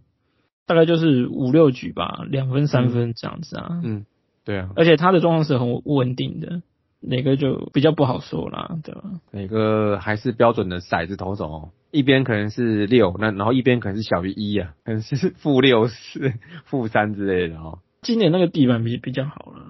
[0.67, 3.81] 大概就是五六局吧，两分三分这样子啊。
[3.83, 4.05] 嗯，
[4.45, 6.61] 对啊，而且他的状况是很稳定的，
[7.01, 9.01] 哪个就比较不好说啦，对吧？
[9.31, 17.79] 哪个还是标准的骰子投手哦，一边可能是六，那然后一边可能是小于一啊，可能是负六、是负三之类的哦。
[18.03, 19.65] 今年那个地板比比较好了，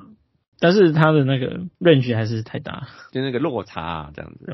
[0.59, 4.53] 但是它的那个 range 还是太大，就那个落差啊，这样子。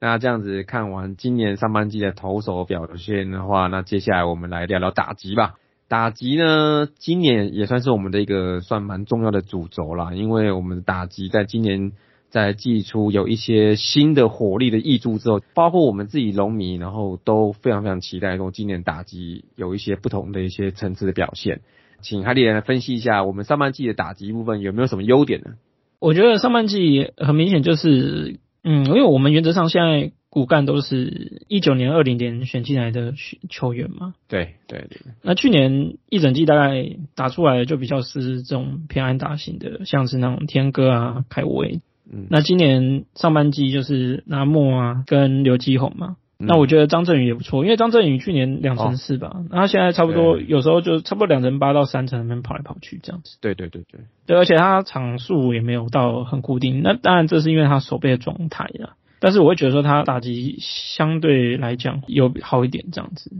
[0.00, 5.56] 那这样子看完今年上半季的投手表现的话，那接下来我们来聊聊打击吧。
[5.88, 11.92] 打击呢，今年也算是我们的一个算蛮重要的主轴啦，因为我们打击在今年
[12.30, 21.60] 在季初有一些新的火力的挹注之后，包括我们自己龙迷，然后都非常非常期待说今年打击有一些不同的一些层次的表现。
[22.00, 25.50] 请海里来分析一下我们上半季的打击部分有没有什么优点呢？
[25.98, 33.14] 我觉得上半季很明显就是，嗯，因为我们原则上现在骨干都是一九年、二零年选进来的
[33.48, 41.80] 球员嘛，对对对，那去年一整季大概打出来的就比较是这种偏安打型的，像是那种天哥啊、凯威。
[42.12, 46.16] 嗯，那今年上半季就是拿莫啊跟刘基宏嘛。
[46.42, 53.36] 那我觉得张振宇也不错，因为张振宇去年两成四吧，那他现在差不多有时候就差不多两成八到三成那边跑来跑去这样子。
[53.40, 56.80] 对对对对，对，而且他场数也没有到很固定。
[56.82, 63.32] 那当然这是因为他手背的状态啦，但是我会觉得说他打击相对来讲有好一点这样子。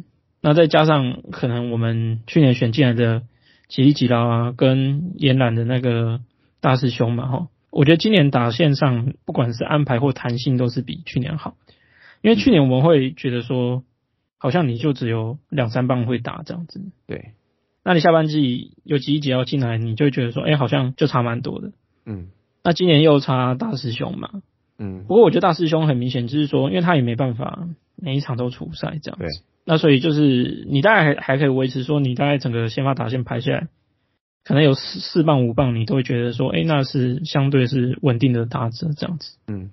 [0.42, 3.22] 那再加上可能我们去年选进来的
[3.68, 6.20] 吉利吉拉啊，跟延揽的那个
[6.60, 11.54] 大师兄嘛，哈，我觉得今年打线上不管是安排或弹性都是比去年好。
[12.22, 13.82] 因为去年我们会觉得说，
[14.38, 16.80] 好像你就只有两三棒会打这样子。
[17.06, 17.32] 对，
[17.84, 21.72] 那你下半季有几一节要进来，你就会觉得说，哎、好像就差蛮多的。
[22.04, 22.28] 嗯。
[22.62, 24.42] 那今年又差大师兄嘛，
[24.78, 29.24] 嗯，不过我觉得大师兄很明显就是说，因为他也没办法每一场都出赛这样子。
[29.24, 29.28] 对，
[29.64, 33.68] 那所以就是你大概还还可以维持说，你大概整个先发打线排下来，
[34.44, 39.38] 可能有四四棒五棒，你都会觉得说，哎、那是相对是稳定的打者这样子。
[39.48, 39.70] 嗯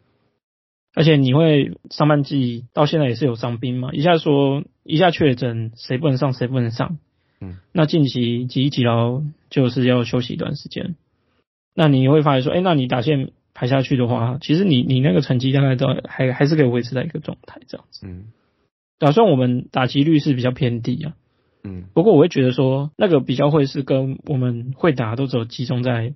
[0.97, 6.97] 而且你会上半季到现在也是有伤兵嘛，一下说一下确诊，谁不能上谁不能上。
[7.39, 10.95] 嗯，那近期几几劳就是要休息一段时间。
[11.75, 18.07] 那你会发现说，哎、那你打线排下去的话，其实你你那个成绩大概都还还是可以维持在一个状态这样子。
[18.07, 18.31] 嗯
[18.97, 21.13] 打算我们打击率是比较偏低啊，
[21.63, 26.15] 嗯不过我会觉得说，那个比较会是跟我们会打都只有集中在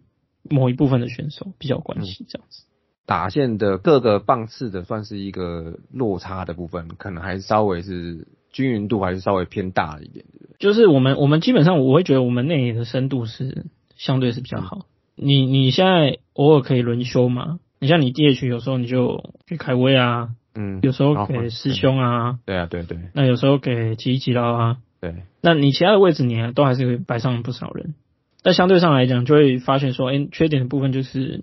[0.49, 2.65] 某一部分的选手比较有关系这样子。
[3.11, 10.23] 打线的各个棒次的算是一个落差的部分，可能还是稍微是均匀度还是稍微偏大了一点？
[10.59, 13.65] 就是我们我们基本上我会觉得我们内野的深度是
[13.97, 14.85] 相对是比较好。
[15.17, 17.59] 你你现在偶尔可以轮休嘛？
[17.81, 27.93] 你像你 DH 有时候你就给凯威啊，嗯，有时候好给师兄啊，对啊，对对那有时候给吉吉劳啊，对，那你其他的位置你都还是会摆上不少人。
[28.41, 31.41] 但相对上来讲，就会发现说，哎、缺点的部分就是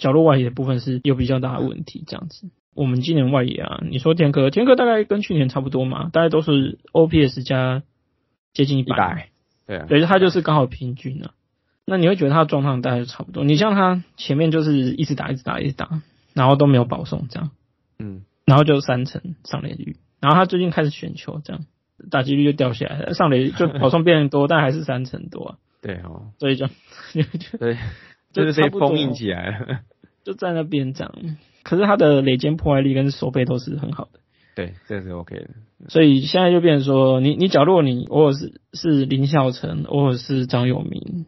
[0.00, 2.50] 角落外野的部分是有比较大的问题，这样子。
[2.74, 7.82] 我们今年外野啊，你说天科，天科大概跟去年差不多嘛，大概都是 OPS 加
[8.52, 9.28] 接近一一百，
[9.66, 11.30] 对啊，对，他就是刚好平均啊。
[11.84, 13.44] 那你会觉得他的状况大概就差不多。
[13.44, 16.02] 你像他前面就是一直打，一直打，一直打，
[16.34, 17.50] 然后都没有保送这样，
[17.98, 18.22] 嗯。
[18.46, 21.66] 然后就三成上垒率，然后他最近开始选球，这样。
[22.10, 22.98] 打击率就掉下来。
[22.98, 26.66] 了，上垒就保送变多，但还是三成多、啊，对哦，所以就
[27.12, 27.76] 就对，
[28.32, 29.80] 就就是被封印起来了，
[30.30, 31.12] 就在那边这样。
[31.62, 34.20] 可是他的垒肩破坏力跟手背都是很好的，
[34.54, 35.50] 对，这是 OK 的，
[35.88, 41.26] 所以现在就变成说，你你角落你偶尔是是林孝成，偶尔是张友明，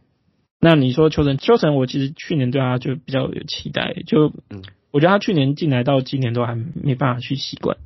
[0.60, 4.62] 那你说邱成邱成，我其实去年对他就比较有期待，就嗯。
[4.92, 7.78] 我觉得他去年进来到今年都还没办法去习惯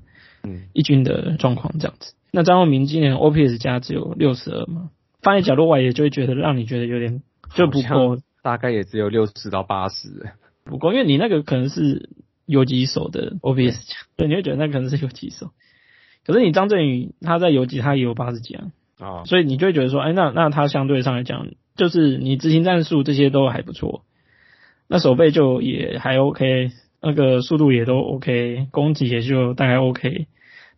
[0.42, 0.62] 嗯。
[0.72, 2.14] 一军的状况这样子。
[2.32, 4.90] 那张永明今年 OPS 加只有六十二嘛，
[5.22, 7.22] 放在角落外也就会觉得让你觉得有点
[7.54, 10.08] 就不好够大概也只有六十到八十，
[10.66, 12.10] 不够，因为你那个可能是
[12.44, 15.52] 游击手的 OPS 加，对，你会觉得那可能是游击手。
[16.24, 24.04] 可是你张振宇他在游击他也有八十几啊，啊，所以你就会觉得说，哎，那那他相对上来讲，就是你执行战术这些都还不错，
[24.88, 30.26] 那手背就也还 OK，那个速度也都 OK，攻击也就大概 OK，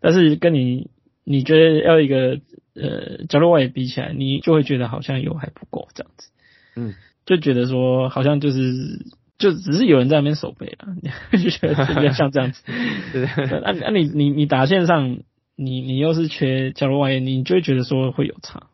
[0.00, 0.90] 但是跟你
[1.24, 2.40] 你觉得要一个
[2.74, 6.30] 呃角落外比起来，你就会觉得好像有还不够这样子，
[6.76, 9.06] 嗯，就觉得说好像就是
[9.38, 10.88] 就只是有人在那边守备啊，
[11.32, 12.62] 就觉得比较像这样子。
[13.62, 15.18] 那那你你你打线上，
[15.56, 18.66] 你你又是缺假如外援，你就会觉得说会有差。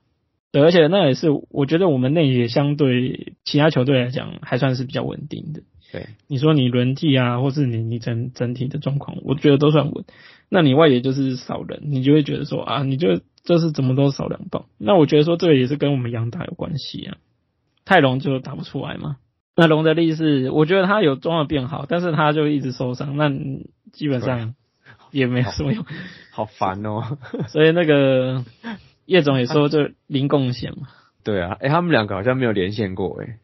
[0.52, 5.62] 对，而且那也是我觉得我们内野相对其他球队来讲还算是比较稳定的。
[5.92, 10.04] 对，你说你轮替啊，或是你你整整体的状况，我觉得都算稳。
[10.48, 14.66] 那你外野就是少人，你就会觉得说啊，你就就是怎么都少两棒。
[14.78, 17.16] 那我觉得说这个也是跟我们杨打有关系啊。
[17.84, 19.16] 泰隆就打不出来嘛，
[19.56, 23.30] 那隆德利是，我觉得他有状况变好，但是他就一直受伤，那
[23.92, 24.54] 基本上
[25.10, 25.84] 也没什么用，
[26.32, 27.18] 好烦哦。
[27.48, 28.44] 所以那个
[29.06, 30.88] 叶总也说，就零贡献嘛。
[31.24, 33.38] 对啊，哎，他们两个好像没有连线过，哎，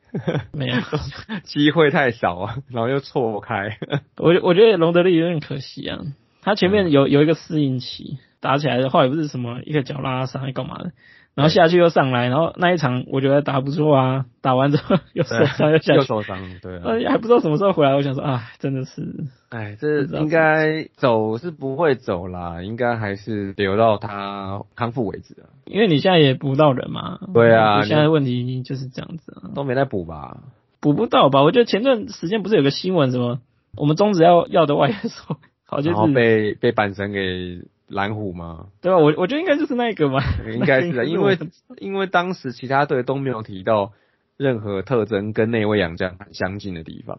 [0.52, 0.74] 没有，
[1.44, 3.78] 机会太少啊，然后又错开。
[4.18, 6.00] 我我觉得隆德利有点可惜啊，
[6.42, 10.92] 他前面有有一个适应期，打起来的话也不是什么一个脚拉伤，还干嘛的？
[11.34, 17.94] 然后下去又上来，然后那一场我觉得打不错啊，打完之后又受伤又下去，又受伤，对啊，还不知道什么时候回来。
[17.94, 19.02] 我想说啊，真的是，
[19.48, 25.48] 哎，这应该走是不会走啦，应该还是留到他康复为止啊。
[25.66, 30.38] 因为你现在也补不到人嘛，对啊，现在问题就是这样子啊，都没在补吧，
[30.80, 31.42] 补不到吧？
[31.42, 33.38] 我觉得前段时间不是有个新闻什么，
[33.76, 37.62] 我们中止要要的外援手， 好像是被被板神给。
[37.90, 38.68] 蓝虎吗？
[38.80, 38.98] 对吧？
[38.98, 40.22] 我我觉得应该就是那个吧，
[40.54, 41.36] 应该是的，因为
[41.78, 43.92] 因为当时其他队都没有提到
[44.36, 47.18] 任何特征跟那位洋将很相近的地方，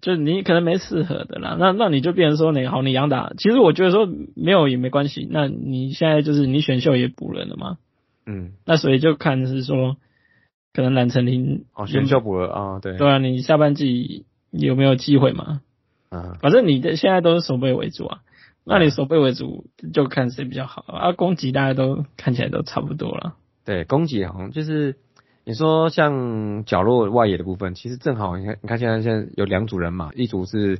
[0.00, 1.56] 就你可能没适合的啦。
[1.58, 5.26] 那那你就变成说，你好，你杨打，其实我觉得说没有也没关系。
[5.30, 7.78] 那你现在就是你选秀也补人了嘛？
[8.26, 9.96] 嗯，那所以就看是说，
[10.72, 15.62] 可能蓝成林哦选秀补了啊，对对啊，你下半季有没有机会嘛？
[16.10, 18.18] 啊，反正你的现在都是守备为主啊。
[18.64, 21.12] 那你守备为主，就看谁比较好啊。
[21.12, 23.34] 攻击大家都看起来都差不多了。
[23.64, 24.94] 对，攻击好像就是
[25.44, 30.78] 你说像角落外野的部分，其实正好你看，你看现在现在有两组人嘛，一组是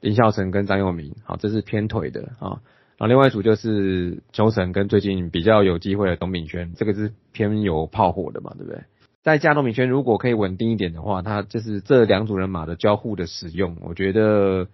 [0.00, 2.62] 林孝成跟张佑明，好，这是偏腿的啊。
[2.96, 8.84] 然后另外一组就是邱成跟最近比较有机会的董炳轩，这个是偏有炮火的嘛，对不对？
[9.24, 14.68] 在加董炳轩如果可以稳定一点的话，他就是这两组人马的交互的使用，我觉得。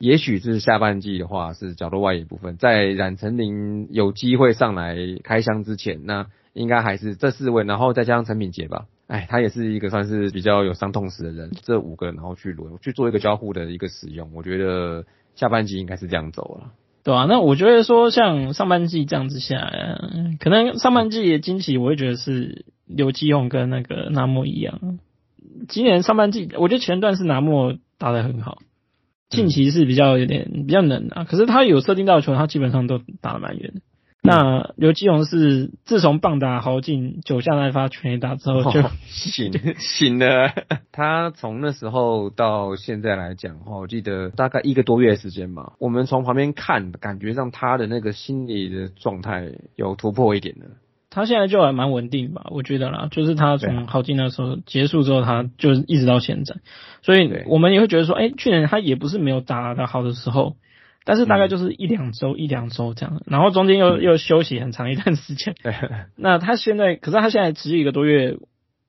[0.00, 8.86] 也许是下半季的话是角落外野部分，在冉成林有机会上来开箱之前，那应该还是这四位，然后再加上陈敏杰吧。
[9.08, 16.72] 哎，他也是一个算是比较有伤痛史的人，这五个然后去轮去做一个交互的一个使用，我觉得下半季应该是这样走了。
[17.04, 19.98] 对啊，那我觉得说像上半季这样子下来，
[20.40, 24.98] 可能上半季的惊喜，我会觉得是刘基勇跟那个纳莫一样。
[25.68, 28.58] 今年上半季，我觉得前段是纳莫打得很好。
[29.30, 33.80] 近期是比较有点比较冷啊，可是他有设定到球，他基本上都打得蛮远的。
[34.22, 40.52] 那刘基荣是自从棒打豪进九下那发全垒打之后就醒醒了。
[40.92, 45.72] 他从那时候到现在来讲的话，我记得大概一个多月时间吧。
[45.78, 50.66] 我们从旁边看，感觉上他的那个心理的状态有突破一点的。
[51.10, 56.54] 他现在就还蛮稳定吧，我觉得啦，就是他从好进那时候结束之后，他就一直到现在，
[57.02, 60.56] 所以我们也会觉得说，哎，去年他也不是没有打的好的时候，
[61.04, 65.56] 但是大概就是一两周一两周这样，然后中间又又休息很长一段时间。
[66.16, 68.38] 那他现在，可是他现在持续一个多月，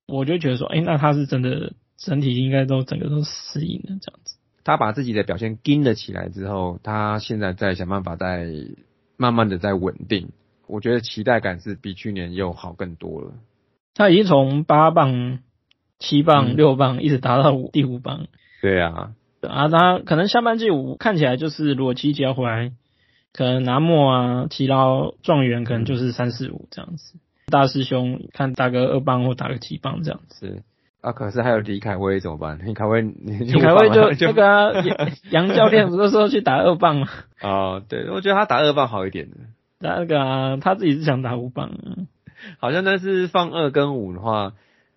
[0.05, 4.37] 我就觉得说，哎，那他是真的整体应该都整个都适应了这样子。
[4.63, 8.45] 他把自己的表现盯了起来之后，他现在在想办法在
[9.17, 10.29] 慢慢的在稳定。
[10.71, 13.33] 我觉得期待感是比去年又好更多了。
[13.93, 15.39] 他已经从八磅、
[15.99, 18.27] 七磅、六磅一直达到五第五磅。
[18.61, 22.71] 对啊，啊，他可能下半季五看起来就是如果七节要回来，
[23.33, 27.19] 可能拿莫啊、提捞状元可能就是三四五这样子。
[27.47, 30.63] 大师兄看打个二磅或打个七磅这样子。
[31.01, 32.59] 啊，可是还有李凯威怎么办？
[32.63, 34.85] 李凯威，李凯威就那个
[35.31, 37.09] 杨教练不是说去打二磅吗？
[37.41, 39.35] 哦，对，我觉得他打二磅好一点的。
[39.81, 41.71] 那个啊，他自己是想打五棒，
[42.59, 44.53] 好像但是放二跟五的话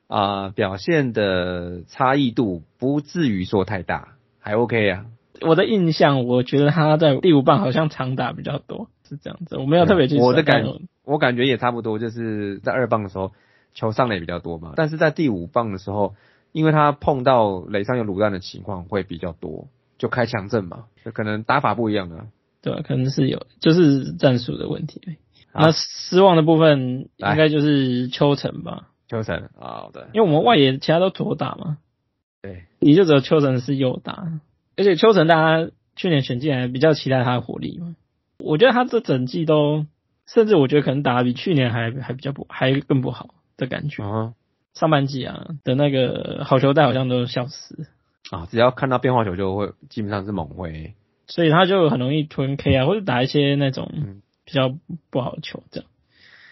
[0.07, 5.07] 啊，表现的差异度不至于说太大，还 OK 啊。
[5.41, 9.57] 我的印象，我觉得他在第五棒好像长打比较多，是这样子。
[9.57, 10.17] 我没有特别去。
[10.17, 10.65] 我的感，
[11.05, 13.33] 我感觉也差不多，就是在二棒的时候
[13.75, 16.15] 球上的也比较多嘛，但是在第五棒的时候，
[16.53, 19.67] 因为他碰到垒上有卤蛋的情况会比较多，
[19.99, 22.27] 就开强阵嘛，就可能打法不一样的。
[22.65, 25.19] 对，可能是有，就是战术的问题。
[25.53, 28.89] 那失望的部分应该就是秋晨吧？
[29.07, 31.77] 秋晨啊，对，因为我们外野其他都左打嘛，
[32.41, 34.41] 对，你就只有秋晨是右打，
[34.79, 37.95] 而且秋晨大家去年选进来比较期待他的火力嘛。
[38.39, 39.85] 我觉得他这整季都，
[40.27, 44.03] 甚至我觉得可能打的比去年还还比较不还更不好的感觉。
[44.03, 44.33] 啊，
[44.73, 47.87] 上半季啊的那个好球带好像都消失
[48.31, 50.95] 啊，只要看到变化球就会基本上是猛挥。
[51.27, 53.91] 所以他就很容易吞 K 啊，或者打一些那种
[54.45, 54.75] 比较
[55.11, 55.91] 不好的球这样。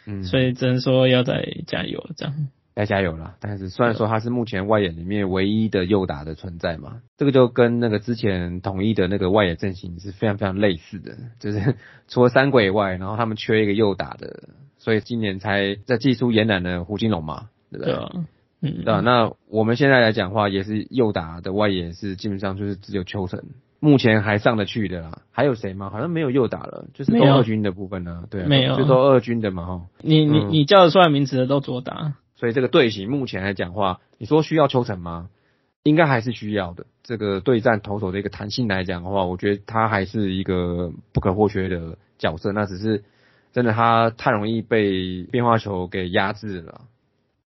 [0.07, 2.49] 嗯，所以只能说要再加油这样。
[2.75, 11.77] 要加油了，但是虽然说他是目前外野里面唯一的右打的存在嘛，这个就跟那个之前统一的那个外野阵型是非常非常类似的，就是
[12.09, 14.45] 除了三鬼以外，然后他们缺一个右打的，
[14.79, 17.95] 所以今年才在技术延揽的胡金龙嘛，对不对？
[18.63, 19.01] 嗯，对啊？
[19.01, 23.45] 那我们现在来讲话，也是右打的外野是基本上就是只有邱成，
[23.85, 25.19] 目前还上得去的啦。
[25.33, 25.91] 还有谁吗？
[25.91, 28.23] 好像没有右打了，就是都二军的部分呢。
[28.31, 29.83] 对啊，没有就都二军的嘛哈。
[29.99, 35.31] 你你嗯你叫得出来名字的都左打，所以这个队形目前来讲话，你说需要邱成吗？
[35.83, 36.87] 应该还是需要的。
[37.03, 42.53] 这个对战投手的一个弹性来讲的话，我觉得他还是一个不可或缺的角色。
[42.53, 43.03] 那只是
[43.53, 46.83] 真的他太容易被变化球给压制了。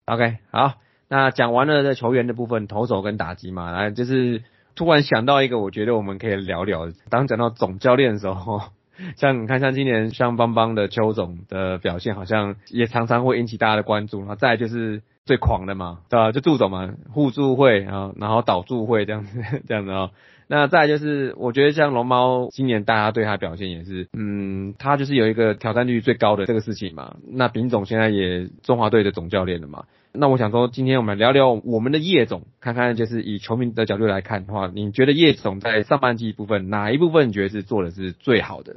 [0.05, 0.74] OK，好，
[1.09, 4.43] 那讲完了这球员的部分，投手跟打击嘛，来就是
[4.76, 6.88] 突然想到一个，我觉得我们可以聊聊。
[7.10, 8.60] 当讲到总教练的时候，
[9.16, 14.20] 像你看，像今年像邦邦的邱总的表现，好像也常常会引起大家的关注。
[14.20, 16.30] 然后再来就是最狂的嘛，对吧？
[16.30, 20.10] 就祝总嘛，互助会啊，然后导助会这样子， 这样子哦。
[20.48, 27.16] 那再来就是，我觉得像龙猫今年大家对他表现也是，嗯，他就是有一个挑战率最高的这个事情嘛。
[27.28, 29.84] 那丙总现在也中华队的总教练了嘛。
[30.18, 38.76] 那我想说，今天我们聊聊我们的叶总，看看就是以球迷的角度来看的话，你觉得叶总在上半季部分哪一部分你觉得是做的是最好的？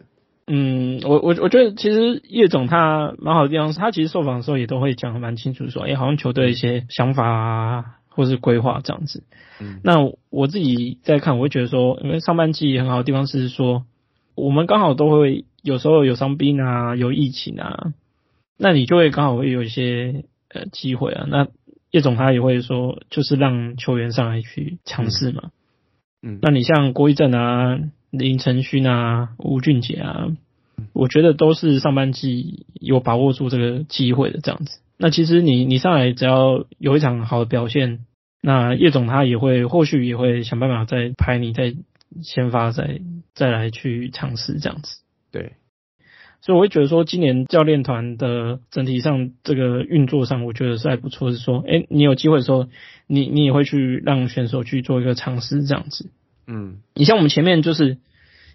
[0.51, 9.23] 嗯，我我我觉得其实叶总他蛮好的地方是，他其实受访的时候也都会讲的蛮清楚，说，哎、好像球队的一些想法啊，或是规划这样子。
[9.61, 9.97] 嗯那
[10.29, 13.83] 我自己在看，我会觉得说，因为上半季很好的地方是说，
[14.33, 17.93] 我们刚好都会有时候有伤病啊，有疫情啊，
[18.57, 21.25] 那你就会刚好会有一些呃机会啊。
[21.27, 21.47] 那
[21.91, 25.51] 叶总他也会说，就是让球员上来去尝试嘛。
[26.21, 27.79] 嗯那你像郭一正啊、
[28.09, 30.27] 林承勋啊、吴俊杰啊，
[30.93, 34.79] 我觉得都是上半季有把握住这个机会的这样子。
[34.97, 38.05] 那其实你你上来只要有一场好的表现，
[38.41, 41.73] 那叶总他也会或许也会想办法再拍你再
[42.21, 42.99] 先发再
[43.33, 44.99] 再来去尝试这样子。
[45.31, 45.53] 对，
[46.41, 51.31] 所以我会觉得说，今年教练团的整体上这个运作上，我觉得是还不错。
[51.31, 52.67] 是说，哎、你有机会的时候，
[53.07, 56.11] 你你也会去让选手去做一个尝试这样子。
[56.47, 57.97] 嗯你像我们前面就是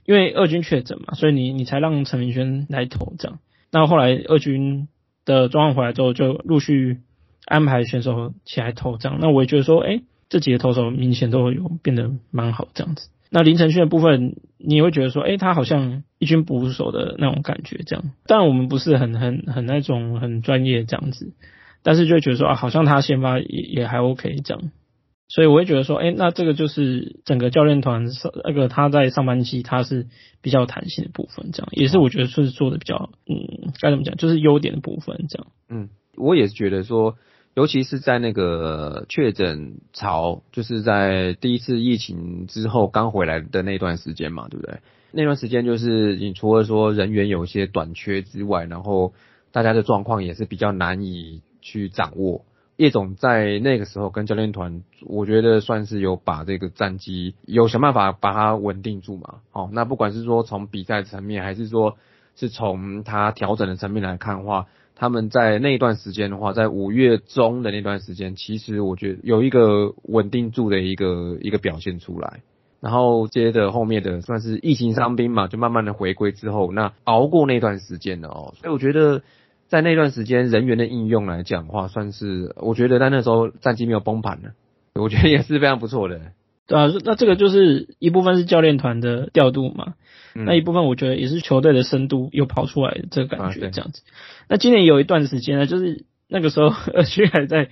[0.05, 3.39] 因为二军确诊嘛，所以你你才让陈明轩来投这样。
[3.70, 4.89] 那后来二军
[5.24, 6.99] 的状况回来之后，就陆续
[7.45, 9.18] 安排选手起来投这样。
[9.20, 13.09] 那我也觉得说，哎、这几个投手明显都有变得蛮好这样子。
[13.37, 18.12] 那林承勋的部分，你也会觉得说，哎、他好像一军捕手的那种感觉这样。
[18.28, 21.35] 当然我们不是很很很那种很专业这样子，
[21.82, 24.70] 但是就会觉得说啊，好像他先发也也还 OK 这样。
[25.26, 30.07] 所以我会觉得说，哎、那这个就是整个教练团上那个他在上半期他是
[30.41, 35.49] 比较有弹性的部分，这样也是我觉得是做的比较，嗯，该怎么讲，就是优点的部分，这样。
[35.68, 37.16] 嗯，我也是觉得说，
[37.55, 44.81] 尤其是在那个确诊潮，就是在第一次疫情之后刚回来的那段时间嘛，对不对？
[45.13, 49.13] 那段时间就是你除了说人员有一些短缺之外，然后
[49.53, 52.45] 大家的状况也是比较难以去掌握。
[52.77, 59.37] 叶总在那个时候跟教练团，我觉得算是有把这个战绩有想办法把它稳定住嘛。
[59.53, 61.97] 哦，那不管是说从比赛层面，还是说
[62.35, 72.40] 是从他调整的层面来看的话，他们在那段时间的话，在五月中的那段时间，其实我觉得有一个稳定住的一个一个表现出来。
[72.80, 79.22] 然后接着后面的算是疫情伤兵嘛，就慢慢的回归之后，那熬过那段时间了哦，所以我觉得
[79.68, 84.51] 在那段时间人员的应用来讲的话，算是我觉得在那时候战绩没有崩盘呢，
[85.01, 86.20] 我觉得也是非常不错的。
[86.67, 89.95] 对啊，那这个就是一部分是教练团的调度嘛，
[90.35, 94.03] 嗯那一部分我觉得也是球队的深度又跑出来的这个感觉，这样子。
[94.49, 97.69] 那今年有一段时间呢，就是那个时候 二区还在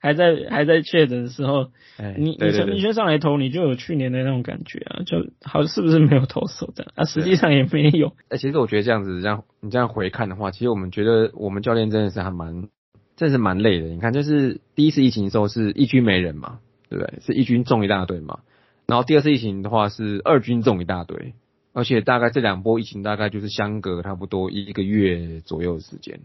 [0.00, 7.04] 还在还在确诊的时候，哎你你陈明轩上来投，你就有去年的那种感觉啊，就好是不是没有投手这样啊？
[7.04, 8.12] 实际上也没有。
[8.28, 12.68] 哎，其实我觉得这样子，这样你这样回看的话，其实我们觉得我们教练真的是还蛮，
[13.16, 13.88] 真的是蛮累的。
[13.88, 17.20] 你看，就是第一次疫情的时候是一区没人嘛，对不对？
[17.20, 18.40] 是一军中一大堆嘛。
[18.86, 21.34] 然后第二次疫情的话是二军中一大堆，
[21.74, 26.20] 而且大概这两波疫情大概就是相隔差不多一个月左右的时间，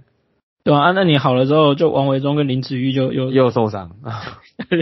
[0.63, 0.91] 对吧、啊？
[0.93, 3.97] 那你好了之后，就王维忠跟林子玉就又又受伤。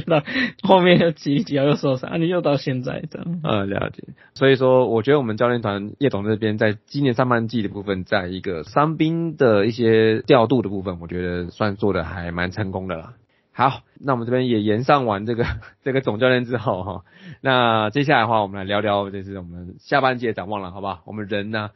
[0.05, 0.23] 那
[0.61, 3.39] 后面又几几条又受伤，啊，你又到现在这样。
[3.43, 4.03] 呃，了解。
[4.35, 13.13] 所以说，我觉得我们教练团叶董这边在今年上半季的部分，在一个伤兵的一些调度的部分，我觉得算做的还蛮成功的啦。
[13.69, 15.45] 好，那我们这边也延上完这个
[15.83, 17.03] 这个总教练之后哈，
[17.41, 21.01] 那接下来的话，我们来聊聊就是我们下半季的展望了，好不好？
[21.05, 21.69] 我们人呢，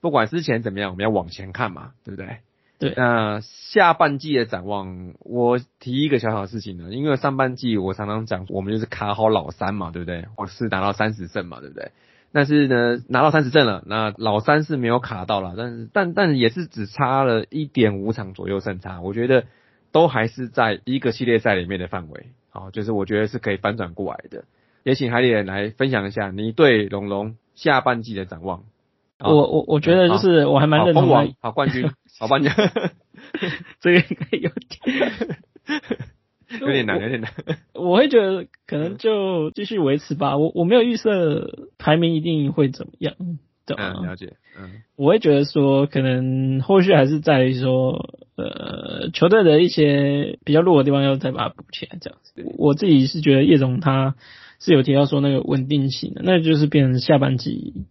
[0.00, 2.38] 不管之前怎么样，我们要往前看嘛，对不对？
[2.78, 10.26] 对那下半季的展望，我提一个小小的事情呢，因为上半季我常常讲，我们就是卡好老三嘛，对不对？
[10.36, 11.92] 或是拿到三十胜嘛，对不对？
[12.32, 19.44] 但是呢，拿到三十胜了，那老三是没有卡到了，但是但但也是只差了一点五场左右胜差，我觉得
[19.92, 22.26] 都还是在一个系列赛里面的范围。
[22.50, 24.44] 好，就是我觉得是可以翻转过来的。
[24.82, 28.64] 也请海里人来分享一下你对龙龙下半季的展望。
[29.20, 31.34] 我我我觉得就是我还蛮认同的。
[31.40, 31.88] 好冠军，
[32.18, 32.50] 好冠军，
[33.80, 35.12] 这个应该有点
[36.60, 37.32] 有点难，有点难。
[37.72, 40.36] 我会觉得可能就继续维持吧。
[40.36, 43.14] 我我没有预设排名一定会怎么样。
[43.66, 44.34] 嗯，了解。
[44.58, 52.32] 嗯，我会觉得说，可能后续还是在于说，呃，球队的一些比较弱的地方要再把它补起来，这样子。
[52.58, 54.14] 我自己是觉得叶总他
[54.58, 57.86] 是有提到说那个稳定性的，那就是变成下半季，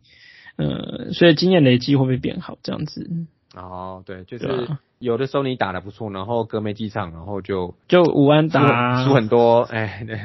[0.57, 3.09] 呃，所以经验累积会不会变好这样子？
[3.55, 4.67] 哦，对，就是
[4.99, 10.19] 有的时候你打的不错，然后隔没几场，然后就就五安打输很多，哎，对。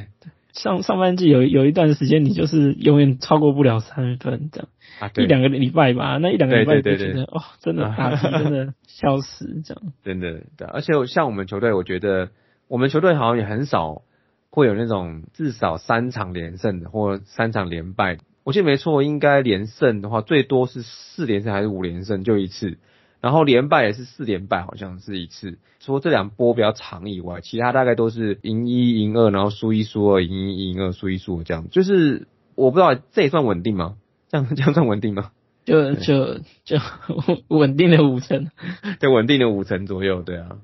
[0.56, 4.68] 上上半季有有一段时间，你就是永远超过不了三分这样，
[5.00, 9.82] 啊，一两个礼拜吧，那一两个礼拜就觉得哦， 真的打真的消失这样。
[10.02, 12.30] 真的，对，而且像我们球队，我觉得
[12.68, 14.02] 我们球队好像也很少
[14.50, 18.18] 会有那种至少三场连胜的或三场连败。
[18.42, 22.78] 我记得没错，应该连胜的话，最多是四连胜还是五连胜就一次。
[23.26, 25.58] 然后连败也是四连败，好像是一次。
[25.80, 31.68] 除了这两波比较长以外，其他大概都是赢一赢二，然后输一输二，赢一赢二，输一输二这样。
[31.68, 33.96] 就是我不知道这也算稳定吗？
[34.30, 35.32] 这样这样算稳定吗？
[35.66, 36.78] 就就就
[37.48, 38.46] 稳定的五成，
[39.00, 40.58] 对，稳定的五成左右，对啊。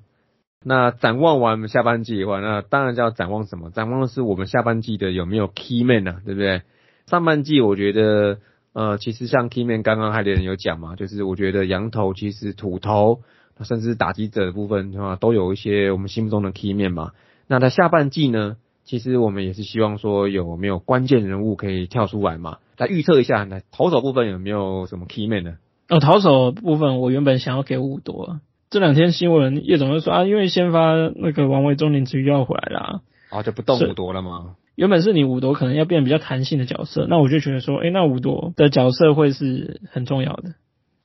[0.65, 3.71] 那展望完下半季的话，那当然就要展望什么？
[3.71, 6.63] 展望的是我们下半季的有没有 key man 啊，对不对？
[7.07, 8.39] 上半季我觉得。
[8.73, 13.21] 呃，其实像 Key Man 刚刚海里人有讲嘛，就是我觉得羊头其实土头，
[13.61, 17.13] 甚至打击者的部分的话，都有一些我们心目中的 Key Man 嘛。
[17.47, 25.59] 那在下半季呢，其实我们也是希望说有没有关键人物可以跳出来嘛，来预测一下，来投手部分有没有什么 Key Man 呢？
[25.89, 34.57] 哦，投手部分我原本想要给五多，这两天新闻叶总就说啊，因为先发那个王维忠林子要回来了，啊就不动五多了吗？
[34.75, 40.55] 原本是你五夺可能要变比较弹性的角色，那我就觉得说，哎，那五夺的角色会是很重要的。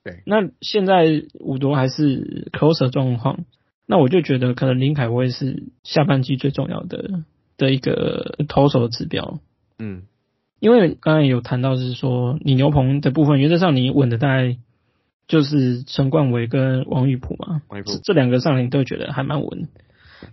[0.04, 3.44] 对，那现在五夺还是 closer 状况，
[3.86, 7.24] 那我就觉得可能林凯威是下半季最重要的
[7.58, 9.38] 的一个投手的指标。
[9.78, 10.04] 嗯，
[10.60, 14.56] 因为刚才有谈到是说，你牛棚的部分原则上你稳的大概
[15.26, 19.68] 就是陈冠伟跟王玉普嘛，王玉普这两个上你都觉得还蛮稳。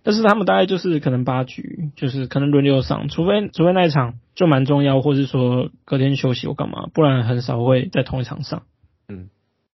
[0.04, 8.64] 但是他们大概就是可能八局，就是可能轮流上，除非除非那一场就蛮重要，或是说隔天休息或干嘛，不然很少会在同一场上。
[9.08, 9.30] 嗯，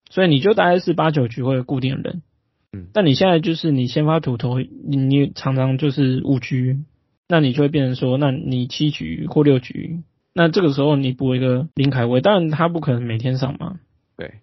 [0.09, 2.21] 所以你就大概是八九局会固定人。
[2.73, 6.79] 嗯，但你现在就是你先发土头，你你常常就是五局，
[7.27, 10.01] 那你就会变成说，那你七局或六局，
[10.33, 13.79] 那这个时候你补一个林凯威，当然他不可能每天上嘛。
[14.17, 14.33] 对，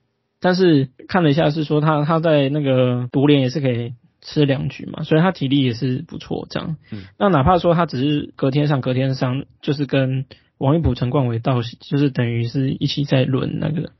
[0.40, 3.94] 但是看了一下是说他他在那个独联也是可以。
[4.26, 6.76] 吃两局嘛，所以他体力也是不错，这样。
[6.90, 7.04] 嗯。
[7.16, 10.24] 那哪怕说他只是隔天上，隔天上，就是跟
[10.58, 13.92] 王一普、陈冠伟到，就是等于是一起在轮那个。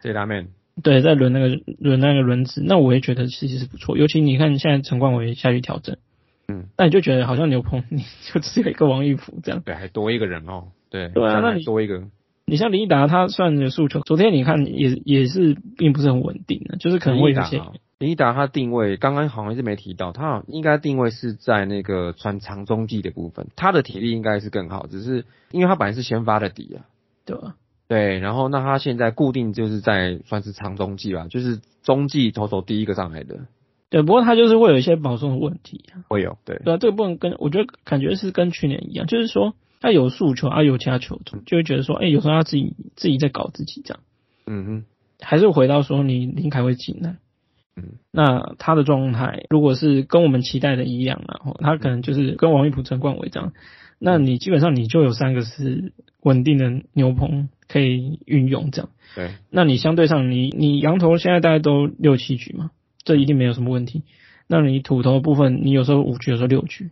[0.00, 0.46] 对，拉面。
[0.80, 1.48] 对，在轮那个
[1.78, 3.98] 轮那个轮子，那我也觉得其实是不错。
[3.98, 5.96] 尤其你看现在陈冠伟下去调整，
[6.46, 9.60] 嗯，那你就觉得好像牛棚你就只有一个王玉普这样。
[9.64, 10.68] 对，还多一个人哦。
[10.88, 11.08] 对。
[11.08, 12.04] 对啊，那你多一个。
[12.46, 17.60] 你像林毅达，他算有诉求，昨天你看也也是并不是很稳定的，就是可能会有些。
[17.98, 26.86] 林毅达他定位刚刚好像是没提到，他应该定位是在那个传长中继的部分，他的体力应该是更好，只是因为他本来是先发的底啊，
[27.24, 27.54] 对吧？
[27.86, 33.46] 对，然后那他现在固定就是在算是长中继吧，就是中继投手第一个上来的。
[33.90, 44.02] 对，不过他就是会有一些保送的问题啊，会有，对，对啊，这个部分跟我觉得感觉是跟去年一样，就是说他有诉求啊，有其他球种，就会觉得说，哎，有时候他自己自己在搞自己这样，
[44.46, 44.84] 嗯哼，
[45.20, 47.16] 还是回到说你林凯会进来。
[47.76, 53.52] 嗯，那他的状态如果是跟我们期待的一样啊，他可能就是跟王玉普、陈冠伟这样，
[53.98, 58.90] 那你基本上你就有三个是稳定的牛棚可以运用这样。
[59.14, 62.70] 对，那你相对上你你羊头现在大概都六七局嘛，
[63.02, 64.02] 这一定没有什么问题。
[64.46, 66.90] 那你土头部分，你有时候五局，有时候六局，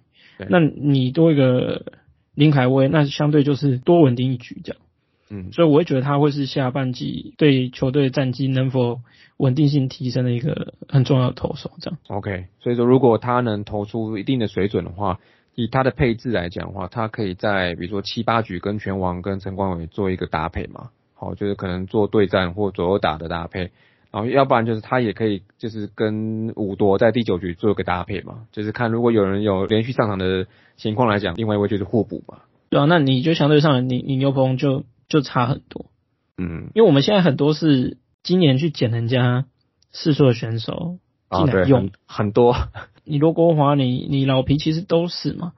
[0.48, 1.92] 那你多一个
[2.34, 4.82] 林凯威，那相对就是多稳定一局这样。
[5.30, 9.00] 嗯，所以我会觉得他会是下半季对球队战绩能否
[9.38, 11.98] 稳定性提升的一个很重要的投手，这样。
[12.08, 15.18] OK，所以说如果他能投出一定的水准的话，
[15.54, 23.70] 以他的配置来讲的话，他可以在比如说七八局跟拳王跟陈冠伟做一个搭配嘛，好，就是可能做对战或左右打的搭配，
[24.10, 30.46] 然后要不然就是他也可以就是跟五多在第九局做一个搭配嘛，就是看如果有人有连续上场的
[30.76, 32.38] 情况来讲，另外一位就是互补嘛。
[32.68, 34.84] 对啊，那你就相对上你你牛棚就。
[35.12, 35.90] 就差很多，
[36.38, 39.44] 嗯，因为我们现在很多是今年去捡人家
[39.92, 40.98] 试错的选手
[41.30, 42.56] 进来用，很多，
[43.04, 45.52] 你罗国华，你你老皮其实都是嘛。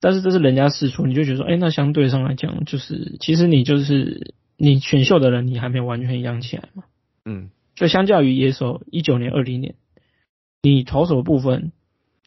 [0.00, 6.84] 但是这是人家试出，你就觉得说，哎，那相对上来讲，就是其实你就是你选秀的人，你还没有完全养起来嘛。
[7.26, 9.74] 嗯，就相较于野手一九年、二零年，
[10.62, 11.72] 你投手部分，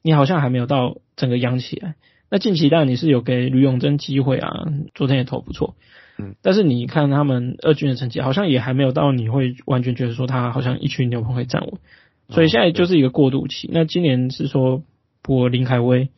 [0.03, 1.95] 你好像还没有到整个养起来。
[2.29, 5.75] 那近期当然你是有给吕永贞机会啊，昨天也投不错。
[6.19, 11.73] 嗯，但是你看他们二军的成绩，好像也还没有到你会完全觉得说他好像一群牛棚会站稳。
[12.29, 13.69] 所以现在就是一个过渡期。
[13.71, 14.83] 那今年是说
[15.21, 16.09] 补林凯威。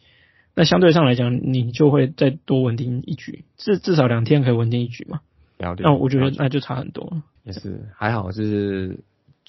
[0.55, 5.21] 那相对上来讲，你就会再多稳定一局，至至少两天可以稳定一局嘛。
[5.57, 7.21] 那我觉得那就差很多。
[7.45, 8.99] 也是还好，就是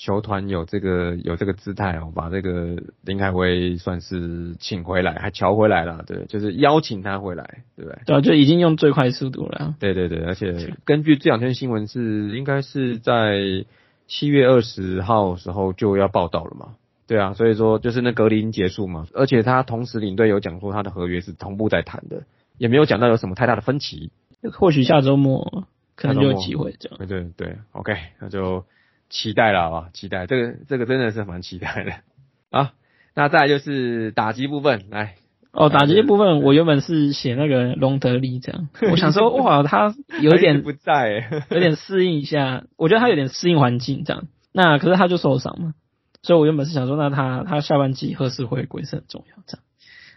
[0.01, 2.75] 球团有这个有这个姿态哦，把这个
[3.05, 7.99] 林凯威算是请回来，还瞧回来了，对，就是邀请他回来，对不对？
[8.07, 9.75] 对啊，就已经用最快速度了。
[9.79, 13.67] 对对对，而且根据这两天新闻是，应该是在
[14.07, 16.77] 七月二十号时候就要报道了嘛。
[17.07, 22.23] 对啊，所以说就是那隔离结束嘛，而且他同时领队有讲说他的合约是同步在谈的，
[22.57, 24.11] 也没有讲到有什么太大的分歧。
[24.51, 26.97] 或许下周末可能就有机会这样。
[26.97, 28.65] 对对对，OK，那就
[29.11, 31.93] 期待了啊，期待这个这个真的是蛮期待的
[32.59, 32.73] 啊。
[33.15, 35.17] 那再就是打击部分来
[35.53, 39.93] 哦，打击部分我原本是写那个隆德利这样， 我想说 哇，他
[40.23, 44.29] 有点不在，有点适应一下，我觉得他有点适应环境这样。
[44.53, 45.75] 那可是他就受伤嘛。
[46.23, 49.65] 所以我原本是想说，那他他下半季何时回归是很重要这样。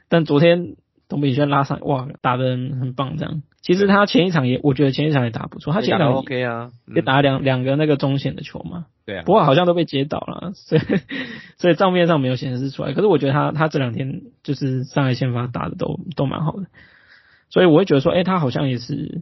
[0.09, 0.75] 但昨天
[1.09, 3.41] 董炳轩拉上，哇，打的很棒这样。
[3.63, 5.71] 其实他前一场也，我觉得前一场也打不错。
[5.73, 8.85] 他前一场 OK 啊，也打两两个那个中线的球嘛。
[9.05, 9.23] 对啊。
[9.25, 10.81] 不过好像都被接倒了， 所以
[11.57, 12.91] 所以账面上没有显示出来。
[12.93, 16.65] 可是我觉得他他这两天就是上海先发打的都都蛮好的。
[17.49, 19.21] 所以我会觉得说，哎，他好像也是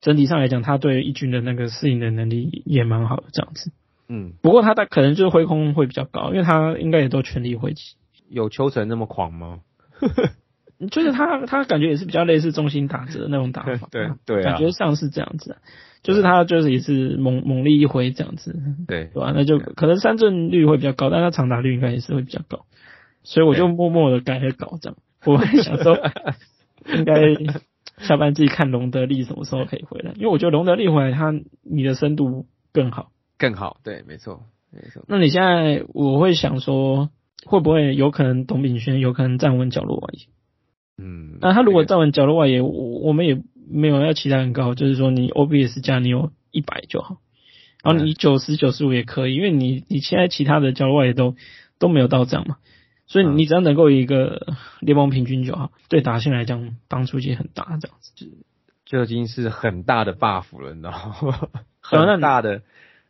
[0.00, 3.70] 整体上来讲，他对一军的那个适应的能力也蛮好的这样子。
[4.08, 7.96] 嗯，不过他的可能就是挥空会比较高，因为他应该也都全力挥击。
[8.30, 9.60] 有秋成那么狂吗？
[10.90, 13.88] 就是他，他感觉也是比较类似中心打折那种打法。
[13.92, 15.56] 对对感觉上是这样子，
[16.02, 18.54] 就是他就是也是猛猛力一挥这样子。
[18.86, 19.32] 对，对吧？
[19.34, 22.66] 那就可能三振率会比较高，但他长打率应该也是会比较高。
[23.22, 24.98] 所以我就默默的改了稿这样。
[25.24, 25.96] 我想说，
[26.94, 27.14] 应该
[27.98, 33.10] 下半季看隆德利什么时候可以回来，因为我觉得隆德利回来，他你的深度更好。
[33.38, 35.04] 更好，对，没错，没错。
[35.08, 37.08] 那你现在我会想说，
[37.46, 40.26] 会不会有可能董炳轩有可能站稳角落外野？
[40.96, 47.18] 嗯，那他如果站稳角落外野，我我们也没有要期待很高，就是说你 OBS 加你有一百就好，
[47.82, 51.34] 然后你九十九十五也可以，因为你你现在其他的角落外野都
[51.78, 52.56] 都没有到这样嘛，
[53.06, 58.26] 所以你只要能够一个联盟平均就好，对打线来讲帮助也很大，这样子就
[58.98, 60.92] 就已经是很大的 buff 了，你知道
[61.22, 61.48] 吗？
[61.80, 62.62] 很大的。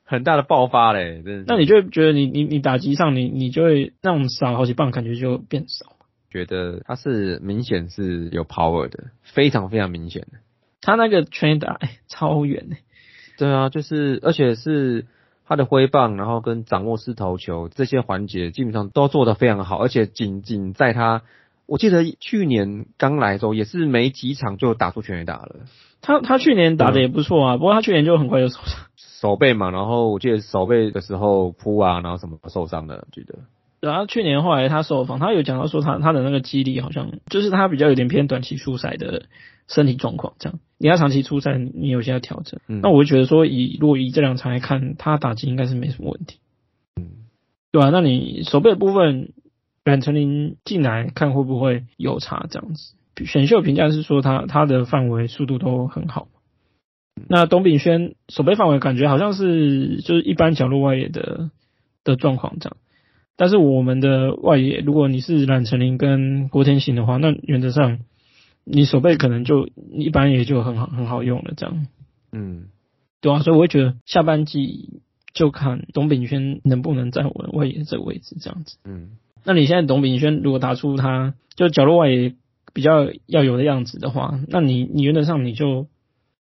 [0.06, 5.93] 很大的爆发嘞，真那你就觉得你你你打击上你你就会那种少好几棒，感觉就变少。
[6.34, 10.38] 觉得他是明显是有 power 的，非常非常明显的。
[10.80, 12.78] 他那个全打哎超远哎。
[13.38, 15.06] 对啊，就是而且是
[15.46, 21.22] 他的挥棒，然后跟掌握失投球这些环节基本上都做得非常好，而且仅仅在他，
[21.66, 25.60] 我记得去年刚来的时候也是没几场就打出全垒打了。
[26.00, 28.80] 他他去年打的也不错啊，不过他去年就很快就受伤。
[28.96, 33.38] 手背嘛，然后我记得手背的时候扑啊，然后什么受伤的，记得。
[33.84, 39.26] 然后去年后来他受访，他有讲到说他他的那个肌力好像就是他比较有点偏短期出赛的
[39.68, 40.58] 身体状况这样。
[40.78, 42.60] 你要长期出赛，你有些要调整。
[42.66, 46.38] 那我就觉得说以如果以这两场来看，他打击应该是没什么问题。
[46.96, 47.28] 嗯，
[47.72, 47.90] 对啊？
[47.90, 49.32] 那你手背的部分，
[49.84, 52.94] 阮成林进来看会不会有差这样子？
[53.24, 56.26] 选秀评价是说他他的范围速度都很好。
[57.28, 61.50] 那董炳轩守备范围感觉好像是就是一般角落外野的
[62.02, 62.76] 的状况这样，
[63.36, 68.00] 但是我们的外野，如果你是冉成林跟郭天行的话，那原则上
[68.64, 71.86] 你手背可能就一般也就很好很好用了这样。
[72.32, 72.68] 嗯，
[73.20, 75.00] 对啊，所以我会觉得下半季
[75.32, 78.78] 就看董炳轩能不能站稳外野这个位置这样子。
[78.84, 82.34] 嗯，那你现在董炳轩如果打出他就角落外野
[82.72, 85.86] 比较要有的样子的话，那你你原则上你就。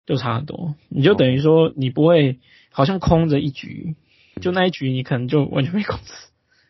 [0.08, 2.40] 就差很多，你就等于说你不会
[2.72, 3.98] 好像空着一局，
[4.40, 6.14] 就那一局你可能就完全没控制。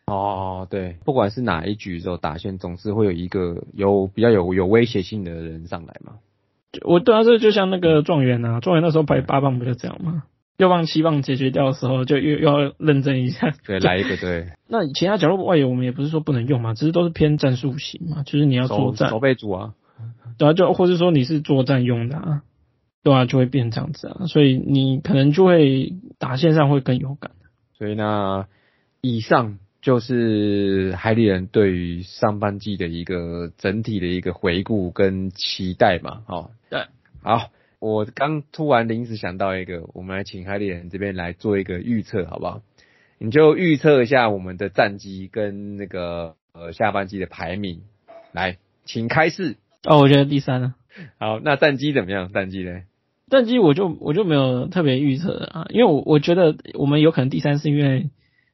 [0.08, 6.14] 哦，对，不管是哪一局时候打线，总是会有一个有比较有有威胁性的人上来嘛。
[6.84, 10.24] 我对啊，这就像那个状元啊，状元那时候排八棒不就这样吗？
[10.56, 13.54] 六棒七棒解决掉的时候，就又要认真一下。
[13.64, 14.48] 对，来一个对。
[14.68, 19.08] 那其他角落外野我们也不是说不能用嘛，只是都是偏战术型嘛，就是你要作战。
[19.08, 19.74] 守备组啊。
[20.36, 22.42] 对啊，就或者说你是作战用的啊。
[23.04, 27.30] 对啊，就会变这样子啊，所以你可能就会打线上会更有感。
[27.78, 28.46] 所以呢，
[29.00, 36.86] 以上就是海里人对于上半季的一个整体的一个回顾跟期待嘛，哦，对，
[37.22, 42.62] 好，我刚突然临时想到一个，我们来请海里人这边来做一个预测，好不好？
[43.18, 47.82] 你就预测一下我们的战绩跟那个呃下半季的排名，
[48.32, 49.56] 来，请开始。
[49.84, 50.74] 哦，我觉得第三呢。
[51.18, 52.32] 好，那战绩怎么样？
[52.32, 52.82] 战绩呢？
[53.30, 58.10] 战绩我就我就没有特别预测啊，因为我我觉得我们有可能第三是因为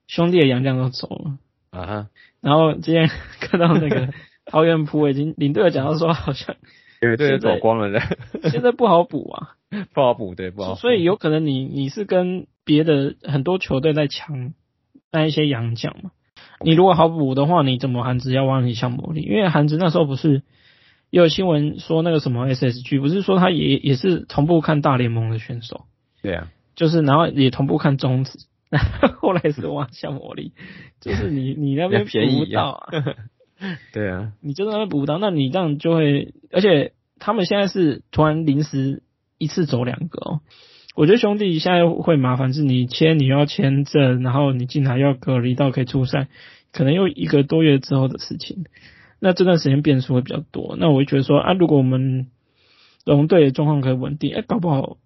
[0.07, 1.39] 兄弟的杨将都走了
[1.71, 2.09] 啊哈。
[2.41, 4.13] 然后今天看到那个
[4.47, 6.57] 桃园普已经领队讲到说好像
[7.01, 8.01] 有队走光了的，
[8.51, 9.57] 现在不好补啊，
[9.95, 10.75] 不好补对不好。
[10.75, 14.53] 所以有可能你你是跟别的很多球队在抢
[15.11, 16.11] 那一些洋将嘛？
[16.61, 19.23] 你如果好补的话，你怎么韩职要往你向魔力？
[19.23, 20.43] 因为韩职那时候不是。
[21.11, 25.85] 也有新闻说那个什么 SSG 不是说他也也是同步看大联盟的选手，
[26.21, 28.33] 对啊，就是然后也同步看中职，
[29.21, 30.53] 后来是往下魔力，
[31.01, 32.11] 就是你 你那边补
[32.45, 32.93] 不到啊，
[33.93, 39.03] 对啊，你就那边补不到，那你这样就会，而且他们现在是突然临时
[39.39, 40.41] 一次走两个哦，
[40.97, 46.29] 我觉得兄弟现在会麻烦是你签你要签证，然后你进来要隔离到可以出赛，
[46.73, 48.65] 可能又一个多月之后的事情。
[49.21, 52.29] 那这段时间变数会比较多，那我就觉得说啊，如果我们
[53.07, 54.99] 龙队的状况可以稳定，哎，搞不好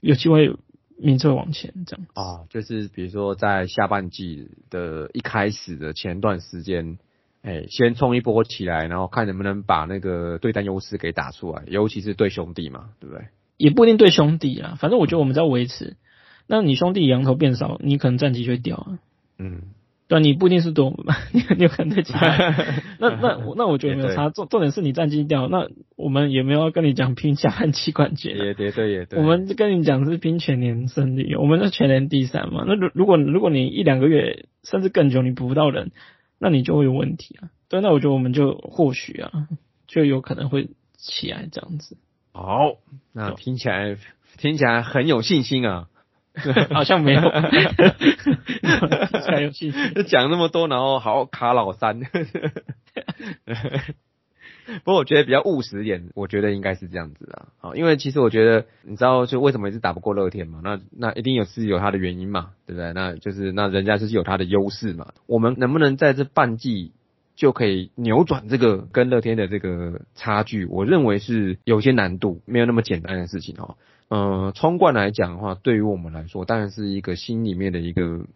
[0.00, 0.56] 有机会
[0.98, 2.06] 名次往前这样。
[2.14, 6.98] 啊，就是比如说在下半季的一开始的前段时间，
[7.42, 13.26] 哎，先冲一波起来，然后看能不能把那个对战优势给打出来，尤其是对兄弟嘛，对不对？
[13.56, 15.96] 也不一定对兄弟啊，反正我觉得我们在维持。
[16.46, 18.98] 那你兄弟羊头变少，你可能战绩就会掉啊。
[19.38, 19.62] 嗯。
[20.08, 20.92] 对，你不一定是多，
[21.32, 22.36] 你 你有可能对其他。
[23.00, 25.70] 那那那我觉得没有差，重重点是你战绩掉，那
[26.02, 28.36] 我们也没有要跟你讲拼下半季冠军。
[28.36, 29.18] 也对对也对。
[29.18, 32.64] 我们跟你讲是拼全年胜利，我们是全年第三嘛。
[32.66, 35.92] 那如如果如果你一两个月甚至更久你补不到人，
[36.38, 37.50] 那你就会有问题啊。
[37.68, 39.30] 对，那我觉得我们就或许啊，
[39.86, 41.96] 就有可能会起来这样子。
[42.32, 42.76] 好，
[43.12, 43.96] 那听起来
[44.38, 45.88] 听起来很有信心啊。
[46.72, 47.20] 好像没有，
[49.20, 50.04] 才有信心。
[50.06, 52.00] 讲那么多，然后好卡老三。
[54.84, 57.48] 不过我觉得比较务实一点，我觉得应该是这样子啊。
[57.58, 60.60] 好，因为其实我觉得，你知道就为什么一直打不过乐天嘛？
[60.62, 62.92] 那那一定有是有他的原因嘛，对不对？
[62.92, 65.12] 那就是那人家就是有他的优势嘛。
[65.26, 66.92] 我们能不能在这半季
[67.34, 70.66] 就可以扭转这个跟乐天的这个差距？
[70.66, 73.76] 我认为是有些难度，没有那么简单的事情哦。
[74.08, 78.26] 呃，冲冠来讲的话，对于我们来说，当然是一个心里面的一个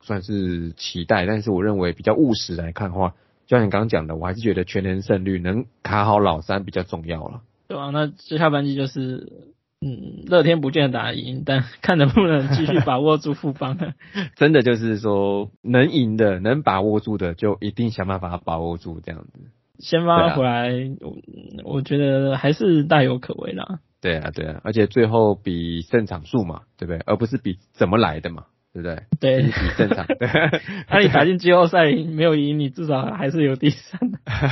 [0.00, 1.24] 算是期待。
[1.24, 3.14] 但是我认为比较务实来看的话，
[3.50, 7.40] 就像你刚刚讲的，我还是觉得全年胜率能卡好老三比较重要了。
[7.66, 9.48] 对啊，那这下半季就是，
[9.80, 13.76] 嗯，乐天不见得打赢，但看能不能继续把握住副帮。
[14.36, 19.40] 真的就是说，能赢的、能把握住的，就一定想办法把握住这样子。
[19.80, 20.70] 先发回来，
[21.00, 21.16] 我
[21.64, 23.80] 我觉得还是大有可为啦。
[24.00, 27.00] 对啊，对啊，而且最后比胜场数嘛，对不对？
[27.04, 29.02] 而不是比怎么来的嘛，对不对？
[29.18, 30.06] 对，比正常。
[30.88, 33.98] 那你打进季后赛没有赢，你至少还是有第三，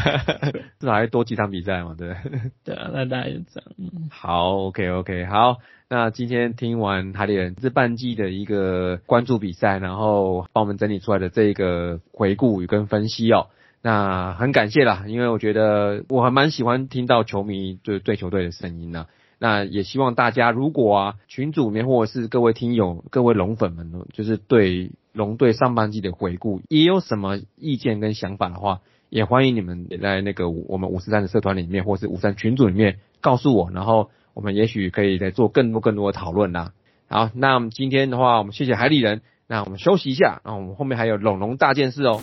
[0.81, 2.41] 至少还多几场比赛嘛，对不对？
[2.65, 3.71] 对啊，那大概就这样。
[4.11, 5.59] 好，OK，OK，好。
[5.91, 13.47] 那今天听完海里人这半季的一个关注比赛，然后帮我们整理出来的这一个回顾与跟分析哦。
[13.81, 19.07] 那很感谢啦，因为我觉得我还蛮喜欢听到球迷对对球队的声音呢。
[19.39, 28.81] 那也希望大家，如果啊群主面或者是各位听友、各位龙粉们呢，就是对龙队上半季的回顾也有什么意见跟想法的话，
[29.11, 36.73] 也欢迎你们在那个我们五十三的社团里面，或是五三群组里面告诉我，然后我们也许可以再做更多更多的讨论啦。
[37.09, 42.21] 好，那我们今天的话，我们谢谢海里人，那我们休息一下，那我们后面还有龙龙大件事哦。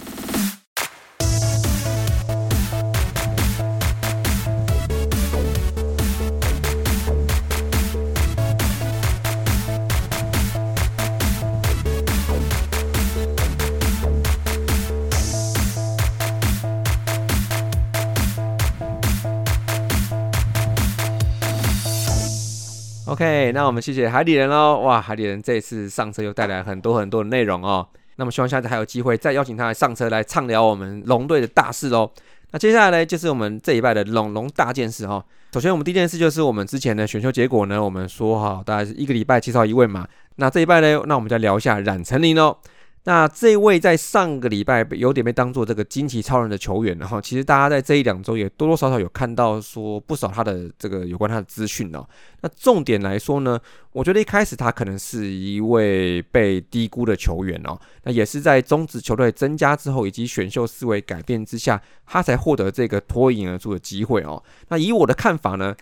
[23.16, 24.82] OK，那我们谢谢海底人喽。
[24.82, 27.88] 哇，海底人这次上车又带来很多很多的内容哦。
[28.18, 32.12] 那么希望下次还有机会再邀请他来上车来畅聊我们龙队的大事喽。
[32.52, 35.24] 那接下来呢，就是我们这一拜的龙龙大件事哈。
[35.54, 40.06] 首先，我们第一件事就是我们之前的选秀结果呢，我们说好，大概是一个礼拜介绍一位嘛。
[40.36, 42.58] 那这一拜呢，那我们再聊一下冉成林哦。
[43.06, 52.04] 那这位在上个礼拜有点被当做这个惊奇超人的球员，然后其实大家在这一两周也多多少少有看到说不少他的这个有关他的资讯哦。
[52.42, 53.60] 那重点来说呢，
[53.92, 57.80] 我觉得一开始他可能是一位被低估的球员哦。
[58.04, 64.44] 那也是在中职球队增加之后，以及选秀思维改变之下，他才获得这个脱颖而出的机会哦。
[64.70, 65.76] 那以我的看法呢？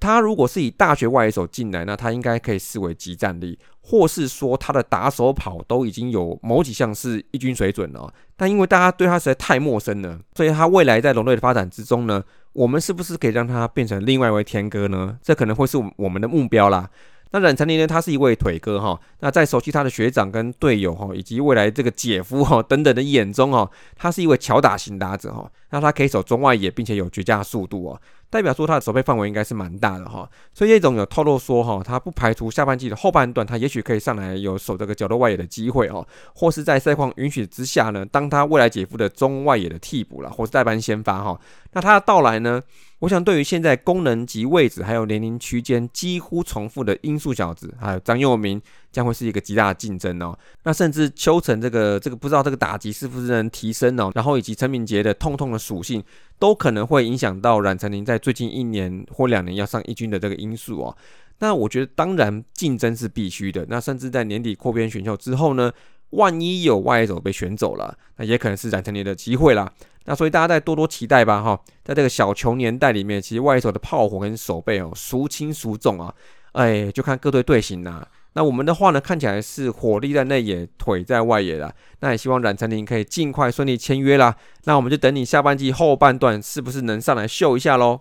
[0.00, 8.12] 他如果是以大学外野手进来，那他应该可以视为极战力，或是说他的打手跑都已经有某几项是一军水准了。
[8.36, 12.22] 但因为大家对他实在太陌生了，所以他未来在龙队的发展之中呢，
[12.52, 15.16] 我们是不是可以让他变成另外一位天哥呢？
[15.22, 16.90] 这可能会是我们的目标啦。
[17.34, 17.86] 那冉成林呢？
[17.86, 19.00] 他是一位腿哥哈。
[19.20, 25.50] 那在熟悉他的学长跟队友哈，以及未来这个姐夫哈等等的眼中哦，他是一位巧打型打者哈。
[25.70, 28.00] 那他可以守中外野，并且有绝佳速度哦。
[28.32, 41.38] 代表说他的守备范围应该是蛮大的哈，所以叶总有透露说哈，他不排除下半季的后半段，他也许可以上来有守这个角落外野的机会哦，或是在赛况允许之下呢，当他未来姐夫的中外野的替补了，或是代班先发哈。
[41.74, 42.62] 那他的到来呢，
[43.00, 48.62] 我想对于现在功能及位置还有年龄区间几乎重复的音速小子，还有张佑明。
[48.92, 50.38] 将会是一个极大的竞争哦。
[50.64, 56.04] 那甚至秋成这个这个不知道这个打击是不是能提升哦，然后以及陈敏杰的痛痛的属性，
[56.38, 60.96] 都可能会影响到冉成林在最近一年或两年要上一军的这个因素哦。
[61.38, 63.66] 那我觉得当然竞争是必须的。
[63.68, 65.72] 那甚至在年底扩编选秀之后呢，
[66.10, 69.72] 万一有外手被选走了，那也可能是冉成林的机会啦。
[70.04, 71.60] 那所以大家再多多期待吧哈。
[71.84, 76.14] 在这个小球年代里面，其实外手的炮火跟手背哦，孰轻孰重啊？
[76.52, 78.06] 哎，就看各队队形啦。
[78.34, 81.72] 那我们的话呢，看起来是火力在内野，腿在外野了。
[82.00, 84.34] 那也希望冉成林可以尽快顺利签约啦。
[84.64, 88.00] 那我们就等你下半季后半段是不是能上来秀一下喽？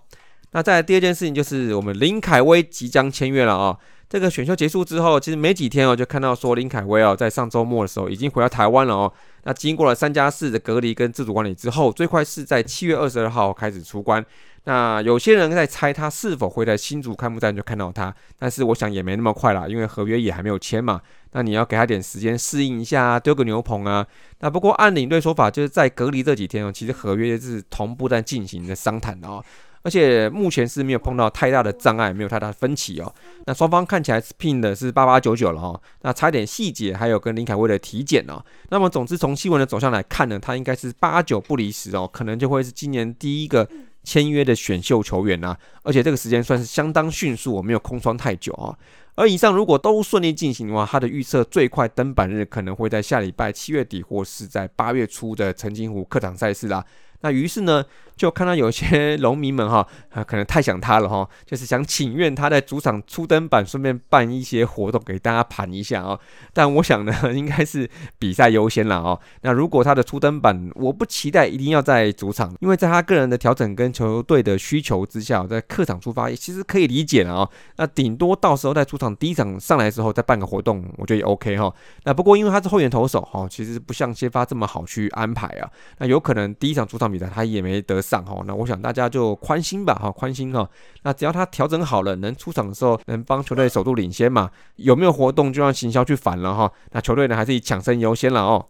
[0.52, 3.78] 那再来第二件事情就是我们林凯威即将签约了啊。
[4.10, 9.14] 这个选秀结束之后，其实没几天哦，就看到说林凯威哦，在上周末的时候已经回到台湾了哦。
[9.44, 14.24] 那经过了三加四的隔离跟自主管理之后，最快是在七月二十二号开始出关。
[14.66, 21.01] 那有些人在猜他是否会在新竹开幕战就看到他，但是我想也没那么快啦，因为合约也还没有签嘛。
[21.32, 24.05] 那你要给他点时间适应一下，丢个牛棚啊。
[24.39, 29.43] 那不过按领队说法，就是在隔离这几天哦，其实合约是同步在进行的商谈的哦。
[29.84, 33.12] 而且目前是没有碰到太大的障碍，没有太大的分歧哦。
[33.45, 35.82] 那双方看起来是拼的是八八九九了哈。
[36.03, 38.39] 那差一点细节还有跟林凯威的体检哦。
[38.70, 43.68] 那么总之从新闻的走向来看呢，他应该是八九不离十哦，可能就会是今年第一个
[44.04, 45.56] 签约的选秀球员呐。
[45.84, 48.78] 而且这个时间算是相当迅速，我没有空窗太久啊。
[49.16, 56.86] 而以上如果都顺利进行的话，他的预测最快登板日可能会在下礼拜七月底或是在八月初的陈金湖客场赛事啦。
[57.20, 57.86] 那于是呢，
[58.22, 66.19] 就看到有些农民们哈， 啊，可能太想他了哈，就是想请愿他在主场出登板，顺便办一些活动给大家盘一下啊。
[66.53, 69.19] 但我想呢， 应该是比赛优先了哦。
[69.41, 77.49] 那如果他的出登板，我不期待一定要在主场，因为在他个人的调整跟球队的需求之下，在客场出发也其实可以理解了啊。
[77.78, 81.74] 那顶多到时候在主场第一场上来之后再办个活动，我觉得也 OK 哈。
[82.03, 85.67] 那不过因为他是后援投手哈，其实不像先发这么好去安排啊。
[85.97, 87.11] 那有可能第一场主场。
[87.11, 90.70] 比赛他也没得上哈，那我想大家就宽心吧哈，宽心哈。
[91.03, 94.51] 那只要他调整好了，能出场的时候能帮球队守住领先嘛？
[94.76, 96.70] 有没有活动就让行销去反了哈。
[96.91, 98.66] 那球队呢还是以抢胜优先了哦。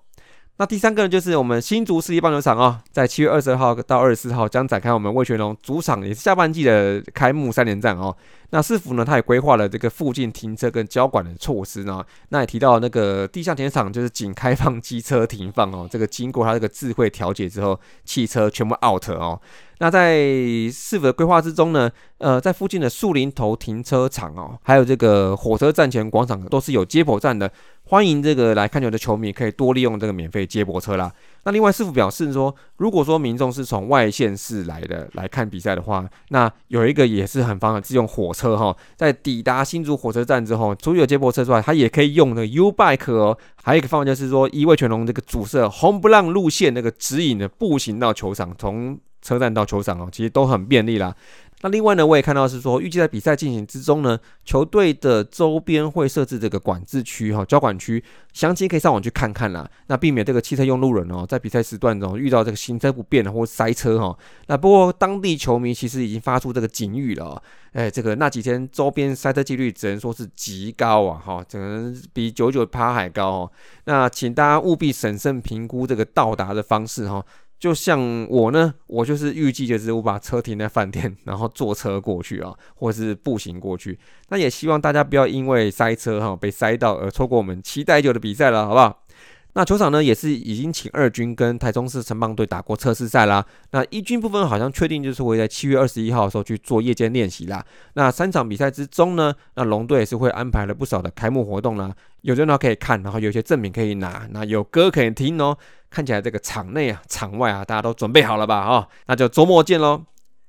[0.57, 8.15] 那第三个呢，就是我们新竹市立棒球场哦，在七月二十二号到二十四号将展开我们魏全龙主场也是下半季的开幕三连战哦。
[8.51, 12.03] 那市府呢，他也规划了这个附近停车跟交管的措施呢。
[12.29, 19.41] 那也提到那个地下停车场就是仅开放机车停放哦，这个经过它这个智慧调节之后，汽车全部 out 哦。
[19.79, 20.19] 那在
[20.71, 21.89] 市府的规划之中呢，
[22.19, 27.51] 呃，在附近的树林头停车场哦，还有这个火车站前广场都是有接驳站的。
[27.91, 31.11] 欢迎这个来看球的球迷可以多利用这个免费接驳车啦。
[31.43, 43.37] 那另外师傅表示说，如果说民众是从外县市来的来看比赛的话，那有一个也是很方便，是用火车哈，在抵达新竹火车站之后，除了接驳车之外，它也可以用那个 U Bike 哦。
[43.61, 51.13] 还有一个方法就是说，一位全龙这个主色红不让路线那个指引的步行到球场，从车站到球场哦，其实都很便利啦。
[51.61, 58.03] 那另外呢，我也看到是说，预计在比赛进行之中呢，球队的周边会设置这个管制区哈，交管区，
[58.33, 59.69] 详情可以上网去看看啦。
[59.85, 64.17] 那避免这个汽车用路人哦，在比赛时段中遇到这个行车不便或塞车哈。
[64.47, 67.41] 那不过当地球迷其实已经发出这个警语了，
[67.73, 73.51] 哎，这个那几天周边塞车几率只能说是极高啊哈，只能比九九趴还高哦。
[73.85, 77.23] 那请大家务必审慎评估这个到达的方式哈。
[77.61, 83.99] 就像我呢，我就是预计就是我把车停在饭店，然后坐车过去啊，或者是步行过去。
[84.29, 89.00] 那也希望大家不要因为塞车哈被塞到而错过我们期待已久的比赛了，好不好？
[89.53, 93.45] 那球场呢，也是已经请二军跟台中市城棒队打过测试赛啦。
[93.71, 97.65] 那一军部分好像确定就是会在七月二十一号的时候去做夜间练习啦。
[97.95, 105.57] 那三场比赛之中呢，那龙队也是会安排了不少的开幕活动啦，有热闹可以看，然后有一些赠品可以拿，那有歌可以听哦。
[105.89, 108.65] 看起来这个场内啊、场外啊，大家都准备好了吧？
[108.65, 110.01] 哈，那就周末见喽。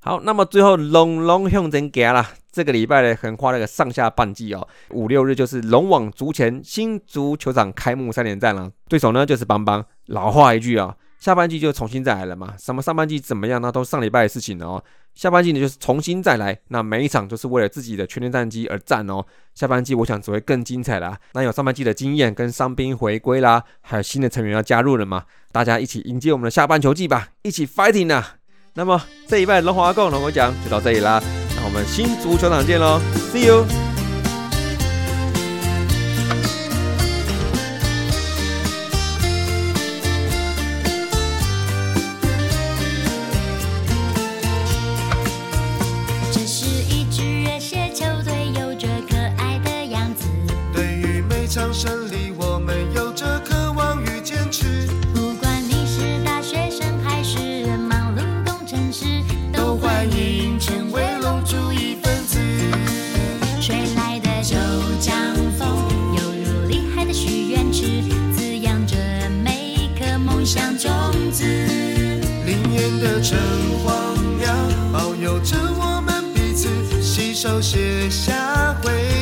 [0.05, 2.29] 好，那么最后龙龙向前行啦。
[2.51, 8.69] 这个礼拜呢，横跨那个上下半季哦，五六日就是龙网足前新足球场开幕三连战了。
[8.89, 9.83] 对手呢就是邦邦。
[10.07, 12.53] 老话一句啊，下半季就重新再来了嘛。
[12.59, 14.83] 什么上半季怎么样，那都上礼拜的事情了哦。
[15.15, 19.25] 下半季呢就是重新再来，那每一场都是为了自己的全年战绩而战哦。
[19.55, 21.17] 下半季我想只会更精彩啦。
[21.31, 25.23] 那有上半季的经验跟伤兵回归啦，还有新的成员要加入了嘛？
[25.53, 28.35] 大家一起迎接我们的下半球季吧，一起 fighting 啊！
[28.73, 31.21] 那么这一拜龙华共龙我讲就到这里啦。
[31.55, 32.99] 那我们新足球场见喽
[33.31, 33.92] ，See you。
[70.53, 70.91] 像种
[71.31, 71.43] 子。
[72.45, 73.35] 灵验的城
[73.83, 74.53] 隍庙，
[74.91, 76.69] 保佑着我们彼此，
[77.01, 79.12] 携手写下回忆